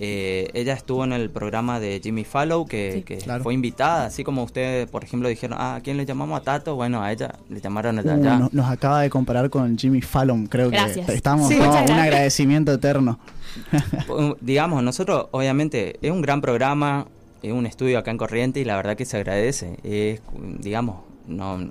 ella 0.00 0.72
estuvo 0.72 1.04
en 1.04 1.12
el 1.12 1.30
programa 1.30 1.78
de 1.78 2.00
Jimmy 2.02 2.24
Fallow, 2.24 2.66
que, 2.66 3.04
fue 3.42 3.54
invitada, 3.54 4.06
así 4.06 4.24
como 4.24 4.42
ustedes, 4.42 4.88
por 4.88 5.04
ejemplo, 5.04 5.28
dijeron, 5.28 5.56
ah, 5.60 5.76
¿a 5.76 5.80
quién 5.80 5.96
le 5.96 6.04
llamamos 6.04 6.40
a 6.40 6.42
Tato? 6.42 6.74
Bueno, 6.74 7.02
a 7.02 7.12
ella 7.12 7.36
le 7.48 7.60
llamaron 7.60 8.00
a 8.00 8.02
uh, 8.02 8.48
nos 8.50 8.70
acaba 8.70 9.02
de 9.02 9.10
comparar 9.10 9.48
con 9.50 9.78
Jimmy 9.78 10.00
Fallon, 10.00 10.46
creo 10.46 10.70
que 10.70 11.04
estamos 11.08 11.52
con 11.52 11.68
un 11.68 11.98
agradecimiento 11.98 12.72
eterno. 12.72 13.20
Digamos, 14.40 14.82
nosotros, 14.82 15.28
obviamente, 15.30 15.96
es 16.02 16.10
un 16.10 16.22
gran 16.22 16.40
programa, 16.40 17.06
es 17.44 17.52
un 17.52 17.66
estudio 17.66 17.98
acá 17.98 18.10
en 18.10 18.18
Corriente 18.18 18.60
y 18.60 18.64
la 18.64 18.74
verdad 18.74 18.96
que 18.96 19.04
se 19.04 19.18
agradece. 19.18 19.78
Es, 19.84 20.20
digamos, 20.58 21.02
no, 21.26 21.68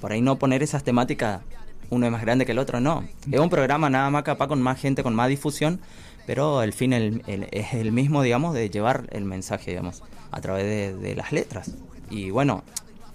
por 0.00 0.12
ahí 0.12 0.20
no 0.20 0.36
poner 0.36 0.62
esas 0.62 0.84
temáticas, 0.84 1.42
uno 1.90 2.06
es 2.06 2.12
más 2.12 2.22
grande 2.22 2.46
que 2.46 2.52
el 2.52 2.58
otro, 2.58 2.80
no. 2.80 3.04
Es 3.30 3.40
un 3.40 3.50
programa 3.50 3.90
nada 3.90 4.10
más 4.10 4.22
capaz 4.22 4.48
con 4.48 4.62
más 4.62 4.80
gente, 4.80 5.02
con 5.02 5.14
más 5.14 5.28
difusión, 5.28 5.80
pero 6.26 6.62
el 6.62 6.72
fin 6.72 6.92
es 6.92 7.74
el 7.74 7.92
mismo, 7.92 8.22
digamos, 8.22 8.54
de 8.54 8.70
llevar 8.70 9.08
el 9.10 9.24
mensaje, 9.24 9.72
digamos, 9.72 10.02
a 10.30 10.40
través 10.40 11.00
de, 11.00 11.14
las 11.14 11.32
letras. 11.32 11.72
Y 12.10 12.30
bueno, 12.30 12.62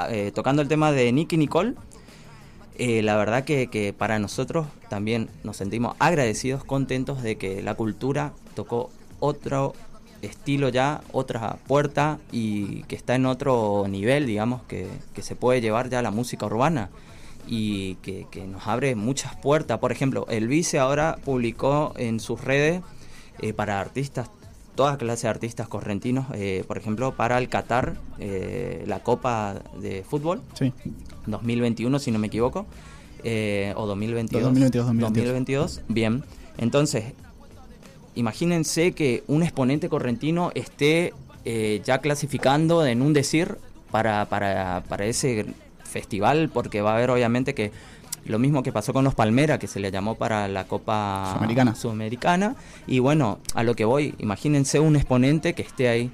eh, 0.09 0.31
tocando 0.33 0.61
el 0.61 0.67
tema 0.67 0.91
de 0.91 1.11
Nicky 1.11 1.37
Nicole, 1.37 1.75
eh, 2.77 3.01
la 3.01 3.15
verdad 3.15 3.45
que, 3.45 3.95
para 3.97 4.19
nosotros 4.19 4.67
también 4.89 5.29
nos 5.43 5.57
sentimos 5.57 5.95
agradecidos, 5.99 6.63
contentos 6.63 7.23
de 7.23 7.37
que 7.37 7.61
la 7.61 7.75
cultura 7.75 8.33
tocó 8.53 8.89
otro 9.19 9.73
estilo 10.21 10.69
ya, 10.69 11.01
otra 11.11 11.57
puerta 11.67 12.19
y 12.31 12.83
que 12.83 12.95
está 12.95 13.15
en 13.15 13.25
otro 13.25 13.85
nivel, 13.89 14.25
digamos, 14.25 14.61
que, 14.63 14.87
se 15.21 15.35
puede 15.35 15.61
llevar 15.61 15.89
ya 15.89 16.01
la 16.01 16.11
música 16.11 16.45
urbana 16.45 16.89
y 17.47 17.95
que, 17.95 18.25
nos 18.47 18.67
abre 18.67 18.95
muchas 18.95 19.35
puertas. 19.35 19.79
Por 19.79 19.91
ejemplo, 19.91 20.25
el 20.29 20.47
Vice 20.47 20.79
ahora 20.79 21.17
publicó 21.23 21.93
en 21.97 22.19
sus 22.19 22.41
redes 22.41 22.81
eh, 23.39 23.53
para 23.53 23.79
artistas, 23.79 24.29
todas 24.75 24.97
clases 24.97 25.23
de 25.23 25.29
artistas 25.29 25.67
correntinos, 25.67 26.27
eh, 26.33 26.63
por 26.67 26.77
ejemplo, 26.77 27.15
para 27.15 27.37
el 27.37 27.49
Qatar, 27.49 27.95
eh, 28.19 28.83
la 28.87 29.03
Copa 29.03 29.61
de 29.79 30.03
Fútbol, 30.03 30.41
sí. 30.53 30.73
2021 31.27 31.99
si 31.99 32.11
no 32.11 32.19
me 32.19 32.27
equivoco, 32.27 32.65
o 33.75 33.85
2022. 33.87 34.43
2022, 34.43 34.85
2022. 34.99 35.81
Bien, 35.87 36.23
entonces 36.57 37.13
imagínense 38.15 38.93
que 38.93 39.23
un 39.27 39.43
exponente 39.43 39.89
correntino 39.89 40.51
esté 40.55 41.13
eh, 41.43 41.81
ya 41.85 41.99
clasificando 41.99 42.85
en 42.85 43.01
un 43.01 43.13
decir 43.13 43.57
para, 43.91 44.25
para, 44.25 44.83
para 44.89 45.05
ese 45.05 45.45
festival, 45.83 46.49
porque 46.53 46.81
va 46.81 46.91
a 46.91 46.95
haber 46.97 47.09
obviamente 47.11 47.53
que 47.53 47.71
lo 48.25 48.39
mismo 48.39 48.63
que 48.63 48.71
pasó 48.71 48.91
con 48.91 49.03
los 49.03 49.13
Palmera, 49.13 49.59
que 49.59 49.67
se 49.67 49.79
le 49.79 49.91
llamó 49.91 50.15
para 50.15 50.47
la 50.47 50.65
Copa 50.65 51.29
Sudamericana. 51.33 51.75
Sudamericana. 51.75 52.55
Y 52.87 52.99
bueno, 52.99 53.39
a 53.53 53.63
lo 53.63 53.75
que 53.75 53.85
voy, 53.85 54.15
imagínense 54.17 54.79
un 54.79 54.95
exponente 54.95 55.53
que 55.53 55.61
esté 55.61 55.87
ahí. 55.87 56.11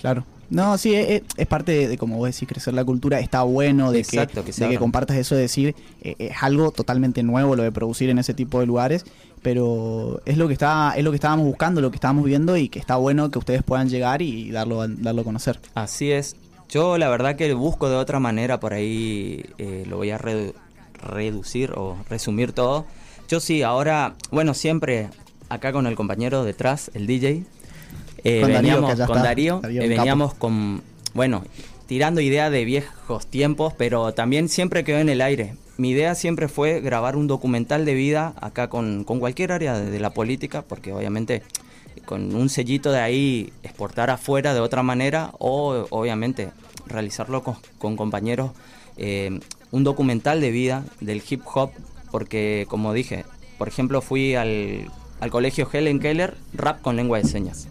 Claro. 0.00 0.24
No, 0.48 0.78
sí, 0.78 0.94
es, 0.94 1.22
es 1.36 1.46
parte 1.46 1.72
de, 1.72 1.88
de, 1.88 1.98
como 1.98 2.18
vos 2.18 2.28
decís, 2.28 2.46
crecer 2.46 2.74
la 2.74 2.84
cultura. 2.84 3.18
Está 3.18 3.42
bueno 3.42 3.90
de 3.90 3.98
Exacto, 3.98 4.44
que, 4.44 4.52
que 4.52 4.64
de 4.64 4.70
que 4.70 4.78
compartas 4.78 5.16
eso 5.16 5.34
de 5.34 5.40
decir, 5.40 5.74
eh, 6.02 6.14
es 6.18 6.42
algo 6.42 6.70
totalmente 6.70 7.22
nuevo 7.22 7.56
lo 7.56 7.62
de 7.62 7.72
producir 7.72 8.10
en 8.10 8.18
ese 8.18 8.32
tipo 8.32 8.60
de 8.60 8.66
lugares, 8.66 9.04
pero 9.46 10.20
es 10.24 10.36
lo 10.38 10.48
que 10.48 10.54
está, 10.54 10.94
es 10.96 11.04
lo 11.04 11.12
que 11.12 11.14
estábamos 11.18 11.46
buscando, 11.46 11.80
lo 11.80 11.92
que 11.92 11.98
estábamos 11.98 12.24
viendo 12.24 12.56
y 12.56 12.68
que 12.68 12.80
está 12.80 12.96
bueno 12.96 13.30
que 13.30 13.38
ustedes 13.38 13.62
puedan 13.62 13.88
llegar 13.88 14.20
y 14.20 14.50
darlo, 14.50 14.82
a- 14.82 14.88
darlo 14.88 15.20
a 15.20 15.24
conocer. 15.24 15.60
Así 15.76 16.10
es. 16.10 16.34
Yo 16.68 16.98
la 16.98 17.08
verdad 17.08 17.36
que 17.36 17.54
busco 17.54 17.88
de 17.88 17.94
otra 17.94 18.18
manera, 18.18 18.58
por 18.58 18.72
ahí 18.74 19.44
eh, 19.58 19.84
lo 19.88 19.98
voy 19.98 20.10
a 20.10 20.18
redu- 20.18 20.52
reducir 21.00 21.70
o 21.76 21.96
resumir 22.10 22.50
todo. 22.50 22.86
Yo 23.28 23.38
sí, 23.38 23.62
ahora, 23.62 24.14
bueno, 24.32 24.52
siempre 24.52 25.10
acá 25.48 25.70
con 25.72 25.86
el 25.86 25.94
compañero 25.94 26.42
detrás, 26.42 26.90
el 26.94 27.06
DJ, 27.06 27.44
eh, 28.24 28.40
Con 28.40 28.52
Darío, 28.52 28.72
veníamos 28.72 28.98
ya 28.98 29.06
con 29.06 29.16
está. 29.18 29.28
Darío, 29.28 29.60
Darío, 29.60 29.82
eh, 29.82 29.88
capo. 29.90 29.96
veníamos 30.00 30.34
con, 30.34 30.82
bueno, 31.14 31.44
tirando 31.86 32.20
idea 32.20 32.50
de 32.50 32.64
viejos 32.64 33.28
tiempos, 33.28 33.74
pero 33.78 34.12
también 34.12 34.48
siempre 34.48 34.82
quedó 34.82 34.98
en 34.98 35.08
el 35.08 35.20
aire. 35.20 35.54
Mi 35.78 35.90
idea 35.90 36.14
siempre 36.14 36.48
fue 36.48 36.80
grabar 36.80 37.16
un 37.16 37.26
documental 37.26 37.84
de 37.84 37.94
vida 37.94 38.34
acá 38.40 38.68
con, 38.68 39.04
con 39.04 39.20
cualquier 39.20 39.52
área 39.52 39.78
de, 39.78 39.90
de 39.90 40.00
la 40.00 40.10
política, 40.10 40.62
porque 40.62 40.92
obviamente 40.92 41.42
con 42.04 42.34
un 42.34 42.48
sellito 42.48 42.92
de 42.92 43.00
ahí 43.00 43.52
exportar 43.62 44.10
afuera 44.10 44.54
de 44.54 44.60
otra 44.60 44.82
manera 44.82 45.32
o 45.38 45.86
obviamente 45.90 46.50
realizarlo 46.86 47.42
con, 47.42 47.56
con 47.78 47.96
compañeros 47.96 48.52
eh, 48.96 49.40
un 49.70 49.84
documental 49.84 50.40
de 50.40 50.50
vida 50.50 50.84
del 51.00 51.22
hip 51.28 51.42
hop 51.52 51.70
porque 52.10 52.66
como 52.68 52.92
dije 52.92 53.24
por 53.58 53.68
ejemplo 53.68 54.00
fui 54.00 54.34
al, 54.34 54.90
al 55.20 55.30
colegio 55.30 55.68
Helen 55.70 56.00
Keller 56.00 56.36
rap 56.54 56.80
con 56.80 56.96
lengua 56.96 57.18
de 57.18 57.24
señas 57.24 57.68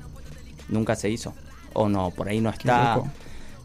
nunca 0.69 0.95
se 0.95 1.09
hizo 1.09 1.33
o 1.73 1.89
no 1.89 2.11
por 2.11 2.27
ahí 2.27 2.41
no 2.41 2.49
está. 2.49 3.01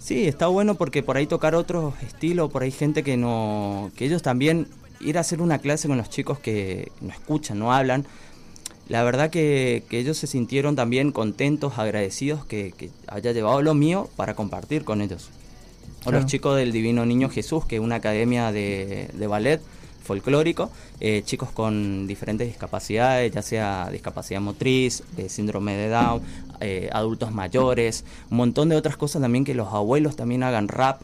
Sí 0.01 0.27
está 0.27 0.49
bueno 0.49 0.75
porque 0.75 1.05
por 1.05 1.17
ahí 1.17 1.27
tocar 1.29 1.55
otro 1.55 1.95
estilo 2.03 2.49
por 2.49 2.63
ahí 2.65 2.73
gente 2.73 3.05
que 3.05 3.17
no 3.17 3.93
que 3.97 4.07
ellos 4.07 4.23
también 4.23 4.67
ir 5.01 5.17
a 5.17 5.21
hacer 5.21 5.41
una 5.41 5.59
clase 5.59 5.87
con 5.87 5.97
los 5.99 6.11
chicos 6.11 6.41
que 6.41 6.91
no 7.01 7.11
escuchan 7.11 7.59
no 7.61 7.73
hablan 7.73 8.05
la 8.91 9.05
verdad 9.05 9.31
que, 9.31 9.85
que 9.89 10.01
ellos 10.01 10.19
se 10.19 10.27
sintieron 10.27 10.75
también 10.75 11.13
contentos, 11.13 11.79
agradecidos 11.79 12.45
que, 12.45 12.73
que 12.77 12.91
haya 13.07 13.31
llevado 13.31 13.63
lo 13.63 13.73
mío 13.73 14.09
para 14.17 14.35
compartir 14.35 14.83
con 14.85 15.01
ellos. 15.01 15.31
O 16.01 16.05
Claro. 16.05 16.19
los 16.19 16.27
chicos 16.27 16.57
del 16.57 16.73
Divino 16.73 17.07
Niño 17.07 17.29
Jesús, 17.29 17.65
que 17.67 17.77
es 17.77 17.81
una 17.81 17.95
academia 17.97 18.51
de, 18.51 19.09
de 19.13 19.27
ballet 19.29 19.61
folclórico, 20.03 20.71
eh, 21.01 21.23
chicos 21.25 21.51
con 21.51 22.07
diferentes 22.07 22.47
discapacidades, 22.47 23.33
ya 23.33 23.43
sea 23.43 23.89
discapacidad 23.91 24.41
motriz, 24.41 25.03
eh, 25.17 25.29
síndrome 25.29 25.77
de 25.77 25.89
Down, 25.89 26.23
eh, 26.61 26.89
adultos 26.93 27.33
mayores, 27.33 28.05
un 28.31 28.39
montón 28.39 28.69
de 28.69 28.77
otras 28.77 28.97
cosas 28.97 29.23
también 29.23 29.45
que 29.45 29.55
los 29.55 29.69
abuelos 29.73 30.17
también 30.17 30.43
hagan 30.43 30.69
rap, 30.69 31.01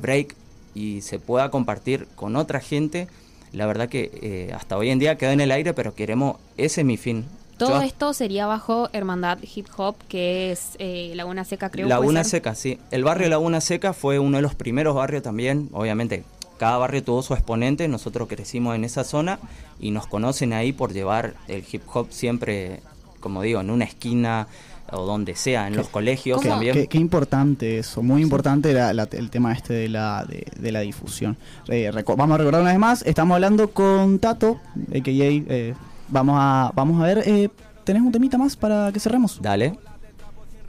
break 0.00 0.34
y 0.74 1.00
se 1.02 1.18
pueda 1.18 1.50
compartir 1.50 2.06
con 2.14 2.36
otra 2.36 2.60
gente. 2.60 3.08
La 3.52 3.66
verdad 3.66 3.88
que 3.88 4.50
hasta 4.54 4.76
hoy 4.76 4.90
en 4.90 4.98
día 4.98 5.16
quedó 5.16 5.30
en 5.30 5.40
el 5.40 5.50
aire, 5.52 5.74
pero 5.74 5.94
queremos, 5.94 6.36
ese 6.56 6.80
es 6.80 6.86
mi 6.86 6.96
fin. 6.96 7.24
Todo 7.56 7.70
Yo- 7.80 7.82
esto 7.82 8.12
sería 8.12 8.46
bajo 8.46 8.88
Hermandad 8.92 9.38
Hip 9.54 9.68
Hop, 9.76 9.94
que 10.08 10.50
es 10.50 10.70
eh, 10.80 11.12
Laguna 11.14 11.44
Seca, 11.44 11.70
creo. 11.70 11.86
¿puede 11.86 12.00
Laguna? 12.00 12.24
Seca, 12.24 12.54
sí. 12.56 12.80
El 12.90 13.04
barrio 13.04 13.28
Laguna 13.28 13.60
Seca 13.60 13.92
fue 13.92 14.18
uno 14.18 14.38
de 14.38 14.42
los 14.42 14.56
primeros 14.56 14.96
barrios 14.96 15.22
también, 15.22 15.68
obviamente. 15.72 16.24
Cada 16.58 16.78
barrio 16.78 17.02
tuvo 17.02 17.22
su 17.22 17.34
exponente, 17.34 17.88
nosotros 17.88 18.28
crecimos 18.28 18.74
en 18.76 18.84
esa 18.84 19.04
zona 19.04 19.38
y 19.80 19.90
nos 19.90 20.06
conocen 20.06 20.52
ahí 20.52 20.72
por 20.72 20.92
llevar 20.92 21.34
el 21.48 21.64
hip 21.70 21.82
hop 21.92 22.06
siempre, 22.10 22.80
como 23.20 23.42
digo, 23.42 23.60
en 23.60 23.70
una 23.70 23.84
esquina 23.84 24.46
o 24.92 25.04
donde 25.06 25.34
sea, 25.34 25.66
en 25.66 25.76
los 25.76 25.88
colegios 25.88 26.38
¿Cómo? 26.38 26.50
también. 26.50 26.74
Qué, 26.74 26.86
qué 26.86 26.98
importante 26.98 27.78
eso, 27.78 28.02
muy 28.02 28.22
importante 28.22 28.72
la- 28.74 28.92
la- 28.92 29.08
el 29.10 29.30
tema 29.30 29.52
este 29.52 29.72
de 29.72 29.88
la, 29.88 30.24
de, 30.28 30.46
de 30.58 30.72
la 30.72 30.80
difusión. 30.80 31.36
Eh, 31.68 31.90
vamos 32.16 32.34
a 32.34 32.38
recordar 32.38 32.60
una 32.60 32.70
vez 32.70 32.78
más, 32.78 33.02
estamos 33.02 33.34
hablando 33.34 33.70
con 33.70 34.18
Tato, 34.18 34.60
a.k.a. 34.94 35.02
eh, 35.10 35.74
vamos, 36.08 36.36
a, 36.38 36.70
vamos 36.74 37.02
a 37.02 37.06
ver, 37.06 37.22
eh, 37.26 37.48
¿tenés 37.82 38.02
un 38.02 38.12
temita 38.12 38.36
más 38.38 38.56
para 38.56 38.92
que 38.92 39.00
cerremos? 39.00 39.40
Dale. 39.42 39.76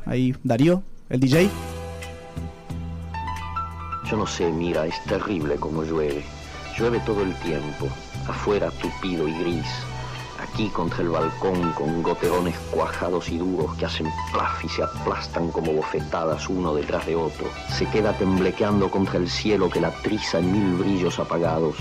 Ahí, 0.05 0.33
Darío, 0.43 0.81
el 1.09 1.19
DJ. 1.19 1.49
Yo 4.09 4.17
no 4.17 4.27
sé, 4.27 4.51
mira, 4.51 4.85
es 4.85 5.03
terrible 5.05 5.55
como 5.55 5.83
llueve. 5.83 6.23
Llueve 6.77 6.99
todo 6.99 7.23
el 7.23 7.33
tiempo, 7.39 7.87
afuera 8.27 8.69
tupido 8.69 9.27
y 9.27 9.33
gris. 9.39 9.67
Aquí 10.39 10.69
contra 10.69 11.01
el 11.01 11.09
balcón 11.09 11.71
con 11.71 12.03
goterones 12.03 12.55
cuajados 12.69 13.29
y 13.29 13.37
duros 13.37 13.75
que 13.77 13.85
hacen 13.85 14.11
plaf 14.31 14.63
y 14.63 14.69
se 14.69 14.83
aplastan 14.83 15.49
como 15.49 15.73
bofetadas 15.73 16.47
uno 16.49 16.75
detrás 16.75 17.05
de 17.07 17.15
otro. 17.15 17.47
Se 17.69 17.87
queda 17.87 18.13
temblequeando 18.13 18.91
contra 18.91 19.17
el 19.17 19.29
cielo 19.29 19.69
que 19.69 19.81
la 19.81 19.91
triza 19.91 20.37
en 20.37 20.51
mil 20.51 20.77
brillos 20.77 21.17
apagados. 21.17 21.75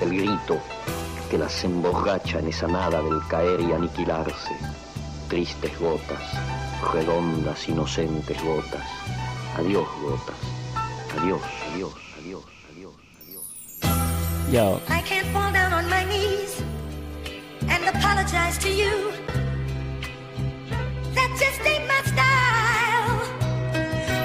El 0.00 0.18
grito 0.18 0.58
que 1.30 1.38
las 1.38 1.62
emborracha 1.62 2.40
en 2.40 2.48
esa 2.48 2.66
nada 2.66 3.00
del 3.02 3.20
caer 3.28 3.60
y 3.60 3.72
aniquilarse. 3.72 4.56
Tristes 5.28 5.78
gotas, 5.78 6.22
redondas, 6.92 7.68
inocentes 7.68 8.42
gotas. 8.42 8.86
Adiós, 9.56 9.86
gotas. 10.02 10.36
Adiós, 11.20 11.40
adiós, 11.72 11.94
adiós, 12.18 12.44
adiós, 12.70 12.94
adiós. 13.22 13.44
Yo. 14.52 14.80
I 14.88 15.02
can't 15.02 15.26
fall 15.32 15.52
down 15.52 15.72
on 15.72 15.88
my 15.88 16.04
knees 16.04 16.62
and 17.68 17.84
apologize 17.88 18.58
to 18.58 18.68
you. 18.68 19.12
That 21.14 21.30
just 21.38 21.60
ain't 21.66 21.86
my 21.86 22.00
style. 22.04 23.20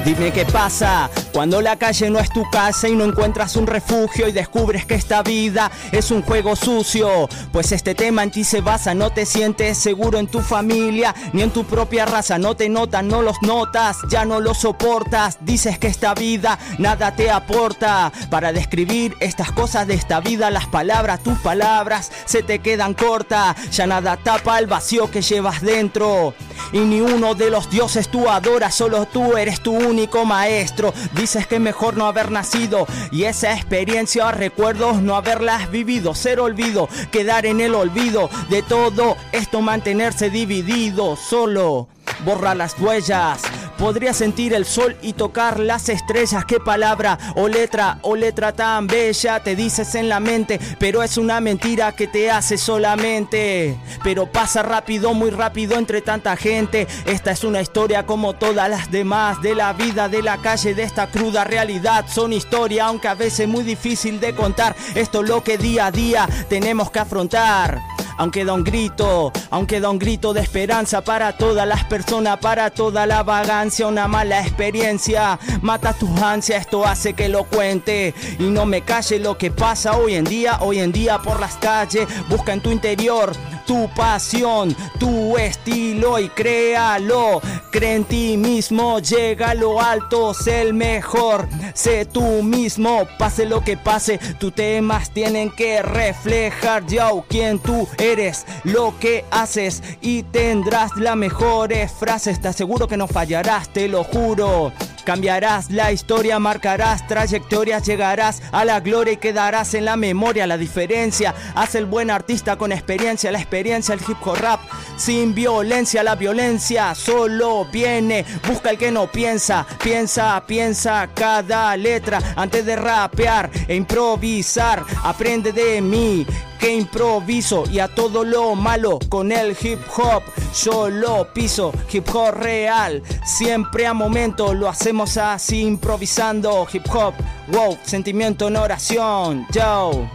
Dime 0.06 0.32
qué 0.32 0.45
pasa 0.45 1.10
cuando 1.33 1.61
la 1.61 1.77
calle 1.77 2.11
no 2.11 2.19
es 2.19 2.31
tu 2.31 2.47
casa 2.51 2.87
y 2.87 2.95
no 2.95 3.03
encuentras 3.03 3.55
un 3.55 3.65
refugio 3.65 4.27
y 4.27 4.31
descubres 4.31 4.85
que 4.85 4.93
esta 4.93 5.23
vida 5.23 5.71
es 5.91 6.11
un 6.11 6.21
juego 6.21 6.55
sucio. 6.55 7.27
Pues 7.51 7.71
este 7.71 7.95
tema 7.95 8.21
en 8.21 8.29
ti 8.29 8.43
se 8.43 8.61
basa, 8.61 8.93
no 8.93 9.09
te 9.09 9.25
sientes 9.25 9.79
seguro 9.79 10.19
en 10.19 10.27
tu 10.27 10.41
familia 10.41 11.15
ni 11.33 11.41
en 11.41 11.49
tu 11.49 11.65
propia 11.65 12.05
raza. 12.05 12.37
No 12.37 12.55
te 12.55 12.69
notan, 12.69 13.07
no 13.07 13.23
los 13.23 13.41
notas, 13.41 13.97
ya 14.09 14.25
no 14.25 14.39
los 14.39 14.59
soportas. 14.59 15.39
Dices 15.41 15.79
que 15.79 15.87
esta 15.87 16.13
vida 16.13 16.59
nada 16.77 17.15
te 17.15 17.31
aporta. 17.31 18.11
Para 18.29 18.53
describir 18.53 19.15
estas 19.19 19.51
cosas 19.51 19.87
de 19.87 19.95
esta 19.95 20.19
vida, 20.19 20.51
las 20.51 20.67
palabras, 20.67 21.23
tus 21.23 21.39
palabras 21.39 22.11
se 22.25 22.43
te 22.43 22.59
quedan 22.59 22.93
cortas. 22.93 23.55
Ya 23.71 23.87
nada 23.87 24.17
tapa 24.17 24.59
el 24.59 24.67
vacío 24.67 25.09
que 25.09 25.23
llevas 25.23 25.61
dentro. 25.61 26.35
Y 26.71 26.79
ni 26.79 27.01
uno 27.01 27.33
de 27.33 27.49
los 27.49 27.69
dioses 27.71 28.09
tú 28.09 28.29
adoras, 28.29 28.75
solo 28.75 29.05
tú 29.05 29.35
eres 29.35 29.61
tu 29.61 29.73
único 29.73 30.25
maestro. 30.25 30.93
Dices 31.23 31.47
que 31.47 31.57
mejor 31.57 31.95
no 31.95 32.07
haber 32.07 32.31
nacido. 32.31 32.86
Y 33.09 33.23
esa 33.23 33.53
experiencia, 33.53 34.29
recuerdos, 34.31 35.01
no 35.01 35.15
haberlas 35.15 35.71
vivido, 35.71 36.13
ser 36.15 36.41
olvido, 36.41 36.89
quedar 37.13 37.45
en 37.45 37.62
el 37.62 37.75
olvido 37.75 38.29
de 38.49 38.62
todo 38.62 39.15
esto, 39.31 39.62
mantenerse 39.62 40.29
dividido, 40.29 41.15
solo. 41.15 41.88
Borra 42.25 42.55
las 42.55 42.77
huellas, 42.77 43.41
podría 43.77 44.13
sentir 44.13 44.53
el 44.53 44.65
sol 44.65 44.95
y 45.01 45.13
tocar 45.13 45.59
las 45.59 45.89
estrellas. 45.89 46.45
Qué 46.45 46.59
palabra 46.59 47.17
o 47.36 47.47
letra 47.47 47.99
o 48.01 48.15
letra 48.15 48.53
tan 48.53 48.88
bella 48.88 49.41
te 49.41 49.55
dices 49.55 49.95
en 49.95 50.09
la 50.09 50.19
mente, 50.19 50.59
pero 50.79 51.03
es 51.03 51.17
una 51.17 51.39
mentira 51.39 51.91
que 51.93 52.07
te 52.07 52.31
hace 52.31 52.57
solamente. 52.57 53.77
Pero 54.03 54.25
pasa 54.25 54.63
rápido, 54.63 55.13
muy 55.13 55.29
rápido 55.29 55.77
entre 55.77 56.01
tanta 56.01 56.36
gente. 56.36 56.88
Esta 57.05 57.31
es 57.31 57.43
una 57.43 57.62
historia 57.62 58.05
como 58.05 58.33
todas 58.33 58.69
las 58.69 58.91
demás 58.91 59.41
de 59.41 59.55
la 59.55 59.73
vida 59.73 60.09
de 60.09 60.21
la 60.21 60.38
calle, 60.38 60.73
de 60.73 60.83
esta 60.83 61.07
cruda 61.07 61.43
realidad. 61.43 62.05
Son 62.07 62.33
historia, 62.33 62.86
aunque 62.86 63.07
a 63.07 63.15
veces 63.15 63.47
muy 63.47 63.63
difícil 63.63 64.19
de 64.19 64.36
contar. 64.36 64.75
Esto 64.95 65.21
es 65.21 65.29
lo 65.29 65.43
que 65.43 65.57
día 65.57 65.88
a 65.88 65.91
día 65.91 66.27
tenemos 66.49 66.91
que 66.91 66.99
afrontar. 66.99 67.81
Aunque 68.17 68.45
da 68.45 68.54
un 68.54 68.63
grito, 68.63 69.32
aunque 69.49 69.80
da 69.80 69.89
un 69.89 69.99
grito 69.99 70.34
de 70.34 70.41
esperanza 70.41 71.02
para 71.02 71.38
todas 71.38 71.67
las 71.67 71.84
personas, 71.86 72.38
para 72.38 72.69
toda 72.69 73.06
la 73.06 73.23
vagancia, 73.23 73.88
una 73.88 74.08
mala 74.08 74.41
experiencia. 74.41 75.39
Mata 75.62 75.93
tus 75.93 76.10
ansias, 76.21 76.62
esto 76.62 76.86
hace 76.86 77.13
que 77.13 77.30
lo 77.30 77.43
cuente. 77.45 78.13
Y 78.39 78.43
no 78.43 78.65
me 78.65 78.82
calle 78.82 79.19
lo 79.19 79.38
que 79.38 79.52
pasa 79.52 79.97
hoy 79.97 80.15
en 80.15 80.26
día, 80.26 80.60
hoy 80.62 80.80
en 80.80 80.91
día 80.91 81.19
por 81.19 81.39
las 81.39 81.56
calles. 81.56 82.08
Busca 82.30 82.54
en 82.54 82.62
tu 82.62 82.71
interior 82.71 83.34
tu 83.65 83.89
pasión, 83.95 84.76
tu 84.99 85.38
estilo 85.38 86.19
y 86.19 86.30
créalo. 86.30 87.41
Cree 87.71 87.95
en 87.95 88.06
ti 88.06 88.38
mismo, 88.38 88.99
llega 88.99 89.52
a 89.52 89.54
lo 89.56 89.82
alto, 89.82 90.34
sé 90.34 90.62
el 90.62 90.73
mejor, 90.73 91.47
sé 91.73 92.06
tú 92.06 92.43
mismo, 92.43 93.08
pase 93.17 93.45
lo 93.45 93.62
que 93.62 93.78
pase, 93.78 94.19
tus 94.39 94.54
temas 94.54 95.12
tienen 95.12 95.49
que 95.52 95.82
reflejar 95.82 96.86
yo 96.86 97.26
quién 97.28 97.60
tú 97.60 97.88
eres, 97.97 98.45
lo 98.63 98.97
que 98.99 99.26
haces 99.32 99.82
y 100.02 100.23
tendrás 100.23 100.95
las 100.97 101.15
mejores 101.15 101.91
frases, 101.91 102.41
te 102.41 102.47
aseguro 102.47 102.88
que 102.88 102.97
no 102.97 103.08
fallarás, 103.08 103.69
te 103.69 103.88
lo 103.88 104.04
juro. 104.04 104.71
Cambiarás 105.03 105.69
la 105.69 105.91
historia, 105.91 106.39
marcarás 106.39 107.05
trayectorias, 107.07 107.85
llegarás 107.85 108.41
a 108.51 108.63
la 108.63 108.79
gloria 108.79 109.13
y 109.13 109.17
quedarás 109.17 109.73
en 109.73 109.85
la 109.85 109.97
memoria. 109.97 110.47
La 110.47 110.57
diferencia 110.57 111.35
hace 111.55 111.79
el 111.79 111.85
buen 111.85 112.09
artista 112.09 112.55
con 112.55 112.71
experiencia, 112.71 113.31
la 113.31 113.39
experiencia, 113.39 113.93
el 113.93 114.01
hip 114.01 114.17
hop 114.25 114.37
rap 114.37 114.61
sin 114.95 115.35
violencia. 115.35 116.03
La 116.03 116.15
violencia 116.15 116.95
solo 116.95 117.65
viene, 117.71 118.25
busca 118.47 118.69
el 118.69 118.77
que 118.77 118.91
no 118.91 119.07
piensa, 119.11 119.65
piensa, 119.83 120.41
piensa 120.47 121.09
cada 121.13 121.75
letra 121.75 122.19
antes 122.35 122.65
de 122.65 122.75
rapear 122.75 123.49
e 123.67 123.75
improvisar. 123.75 124.83
Aprende 125.03 125.51
de 125.51 125.81
mí 125.81 126.25
que 126.63 126.73
improviso 126.73 127.65
y 127.69 127.80
a 127.80 127.89
todo 127.89 128.23
lo 128.23 128.56
malo 128.56 128.97
con 129.10 129.34
el 129.34 129.54
hip 129.62 129.82
hop. 129.97 130.23
Yo 130.63 130.89
lo 130.89 131.28
piso 131.34 131.73
hip 131.91 132.08
hop 132.15 132.36
real. 132.36 133.04
Siempre 133.26 133.86
a 133.86 133.93
momento 133.93 134.54
lo 134.54 134.69
hacemos 134.69 135.17
así 135.17 135.60
improvisando 135.60 136.65
hip 136.71 136.86
hop. 136.89 137.15
Wow 137.49 137.78
sentimiento 137.84 138.47
en 138.47 138.56
oración. 138.56 139.45
Yo 139.52 140.08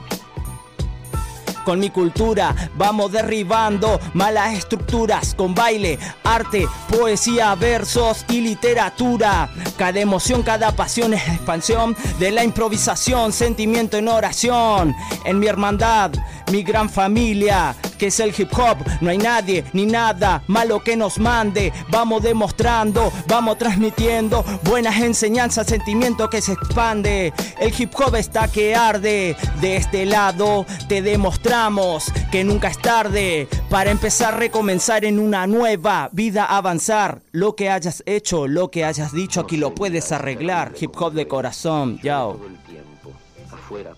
con 1.68 1.80
mi 1.80 1.90
cultura 1.90 2.54
vamos 2.78 3.12
derribando 3.12 4.00
malas 4.14 4.54
estructuras 4.54 5.34
con 5.34 5.54
baile, 5.54 5.98
arte, 6.24 6.66
poesía, 6.88 7.54
versos 7.56 8.24
y 8.30 8.40
literatura. 8.40 9.50
Cada 9.76 10.00
emoción, 10.00 10.42
cada 10.42 10.74
pasión 10.74 11.12
es 11.12 11.28
expansión 11.28 11.94
de 12.18 12.30
la 12.30 12.42
improvisación, 12.42 13.34
sentimiento 13.34 13.98
en 13.98 14.08
oración. 14.08 14.96
En 15.26 15.38
mi 15.38 15.46
hermandad, 15.46 16.12
mi 16.50 16.62
gran 16.62 16.88
familia, 16.88 17.76
que 17.98 18.06
es 18.06 18.20
el 18.20 18.32
hip 18.36 18.50
hop, 18.56 18.78
no 19.00 19.10
hay 19.10 19.18
nadie 19.18 19.64
ni 19.72 19.84
nada 19.84 20.42
malo 20.46 20.82
que 20.82 20.96
nos 20.96 21.18
mande. 21.18 21.72
Vamos 21.90 22.22
demostrando, 22.22 23.12
vamos 23.26 23.58
transmitiendo 23.58 24.44
buenas 24.62 25.00
enseñanzas, 25.00 25.66
sentimiento 25.66 26.30
que 26.30 26.40
se 26.40 26.52
expande. 26.52 27.32
El 27.60 27.74
hip 27.76 27.92
hop 27.98 28.14
está 28.14 28.48
que 28.48 28.74
arde. 28.74 29.36
De 29.60 29.76
este 29.76 30.06
lado 30.06 30.64
te 30.88 31.02
demostramos 31.02 32.04
que 32.30 32.44
nunca 32.44 32.68
es 32.68 32.78
tarde 32.78 33.48
para 33.68 33.90
empezar 33.90 34.38
recomenzar 34.38 35.04
en 35.04 35.18
una 35.18 35.46
nueva 35.46 36.08
vida, 36.12 36.44
avanzar. 36.44 37.20
Lo 37.32 37.56
que 37.56 37.70
hayas 37.70 38.02
hecho, 38.06 38.46
lo 38.46 38.70
que 38.70 38.84
hayas 38.84 39.12
dicho, 39.12 39.40
aquí 39.40 39.56
lo 39.56 39.74
puedes 39.74 40.12
arreglar. 40.12 40.72
Hip 40.80 40.94
hop 40.96 41.12
de 41.12 41.26
corazón, 41.26 41.98
yo. 42.02 42.36
Todo 42.38 42.46
el 42.46 42.58
tiempo, 42.58 43.12
afuera 43.52 43.94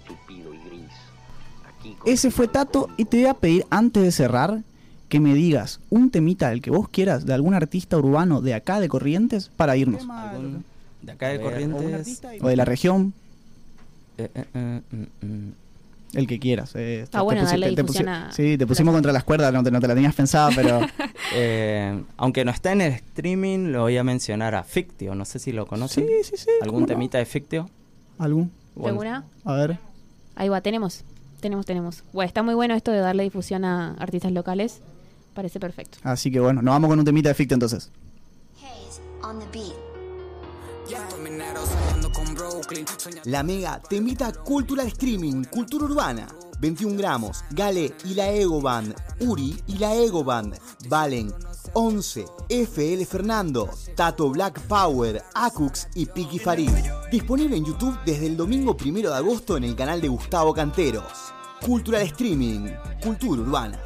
Ese 2.05 2.31
fue 2.31 2.49
Tato 2.49 2.89
y 2.97 3.05
te 3.05 3.19
voy 3.19 3.27
a 3.27 3.35
pedir 3.35 3.67
antes 3.71 4.03
de 4.03 4.13
cerrar 4.13 4.63
que 5.09 5.21
me 5.21 5.35
digas 5.35 5.81
un 5.91 6.11
temita 6.11 6.51
del 6.51 6.63
que 6.63 6.71
vos 6.71 6.89
quieras 6.89 7.27
de 7.27 7.35
algún 7.35 7.53
artista 7.55 7.97
urbano 7.99 8.41
de 8.41 8.55
acá 8.55 8.81
de 8.81 8.89
Corrientes 8.89 9.51
para 9.57 9.77
irnos. 9.77 10.09
¿Algún 10.09 10.65
de 11.03 11.13
acá 11.13 11.29
de 11.29 11.39
ver, 11.39 11.47
Corrientes. 11.47 12.23
O 12.41 12.49
de 12.49 12.57
la 12.57 12.65
región, 12.65 13.13
Eh, 14.19 14.29
eh, 14.35 14.45
eh, 14.55 14.81
mm, 14.91 15.27
mm. 15.27 15.53
el 16.13 16.27
que 16.27 16.39
quieras. 16.39 16.73
eh, 16.75 17.07
Ah, 17.13 17.23
bueno, 17.23 17.43
darle 17.45 17.75
te 17.75 17.83
difusión 17.83 18.07
pusi- 18.07 18.11
a- 18.29 18.33
Sí, 18.33 18.59
te 18.59 18.67
pusimos 18.67 18.93
contra 18.95 19.13
las 19.13 19.25
cuerdas, 19.25 19.53
no 19.53 19.63
te, 19.63 19.71
no 19.71 19.81
te 19.81 19.89
la 19.89 19.95
tenías 19.95 20.15
pensada, 20.15 20.51
pero 20.55 20.81
Eh, 21.35 22.03
aunque 22.17 22.45
no 22.45 22.51
está 22.51 22.73
en 22.73 22.81
el 22.83 22.93
streaming, 22.93 23.71
lo 23.73 23.83
voy 23.83 23.97
a 23.97 24.05
mencionar 24.05 24.55
a 24.55 24.63
Fictio. 24.65 25.15
No 25.15 25.25
sé 25.25 25.39
si 25.39 25.53
lo 25.53 25.67
conocen. 25.67 26.07
sí, 26.07 26.13
sí, 26.25 26.37
sí. 26.37 26.51
¿Algún 26.63 26.87
temita 26.87 27.19
de 27.19 27.25
Fictio? 27.27 27.69
¿Algún? 28.19 28.51
Bueno, 28.75 28.89
¿Segura? 29.01 29.25
A 29.45 29.53
ver. 29.55 29.79
Ahí 30.35 30.49
va, 30.49 30.61
tenemos. 30.61 31.05
Tenemos, 31.41 31.67
tenemos. 31.67 32.05
Bueno, 32.13 32.27
está 32.27 32.43
muy 32.43 32.55
bueno 32.55 32.75
esto 32.75 32.91
de 32.91 32.99
darle 32.99 33.23
difusión 33.23 33.65
a 33.65 33.95
artistas 33.95 34.33
locales. 34.33 34.81
Parece 35.35 35.61
perfecto. 35.61 35.99
Así 36.03 36.31
que 36.31 36.41
bueno, 36.41 36.61
nos 36.63 36.73
vamos 36.73 36.91
con 36.91 36.99
un 36.99 37.05
temita 37.05 37.29
de 37.29 37.35
ficta 37.35 37.55
entonces. 37.55 37.91
La 43.25 43.43
Mega 43.43 43.81
te 43.89 43.97
invita 43.97 44.27
a 44.27 44.33
Cultural 44.33 44.87
Streaming, 44.89 45.45
Cultura 45.45 45.85
Urbana. 45.85 46.27
21 46.61 46.97
gramos, 46.97 47.43
Gale 47.51 47.95
y 48.05 48.15
la 48.15 48.31
Ego 48.31 48.61
Band, 48.61 48.95
Uri 49.21 49.63
y 49.67 49.79
la 49.79 49.95
Ego 49.95 50.23
Band, 50.23 50.59
Valen, 50.89 51.33
11, 51.73 52.27
FL 52.49 53.05
Fernando, 53.07 53.71
Tato 53.95 54.29
Black 54.31 54.61
Power, 54.63 55.23
Acux 55.35 55.89
y 55.95 56.07
Piki 56.07 56.39
Farid. 56.39 56.71
Disponible 57.11 57.57
en 57.57 57.65
YouTube 57.65 57.99
desde 58.05 58.27
el 58.27 58.37
domingo 58.37 58.77
1 58.79 59.09
de 59.09 59.15
agosto 59.15 59.57
en 59.57 59.65
el 59.65 59.75
canal 59.75 60.01
de 60.01 60.09
Gustavo 60.09 60.53
Canteros. 60.53 61.33
Cultural 61.65 62.03
Streaming, 62.03 62.71
Cultura 63.03 63.43
Urbana. 63.43 63.81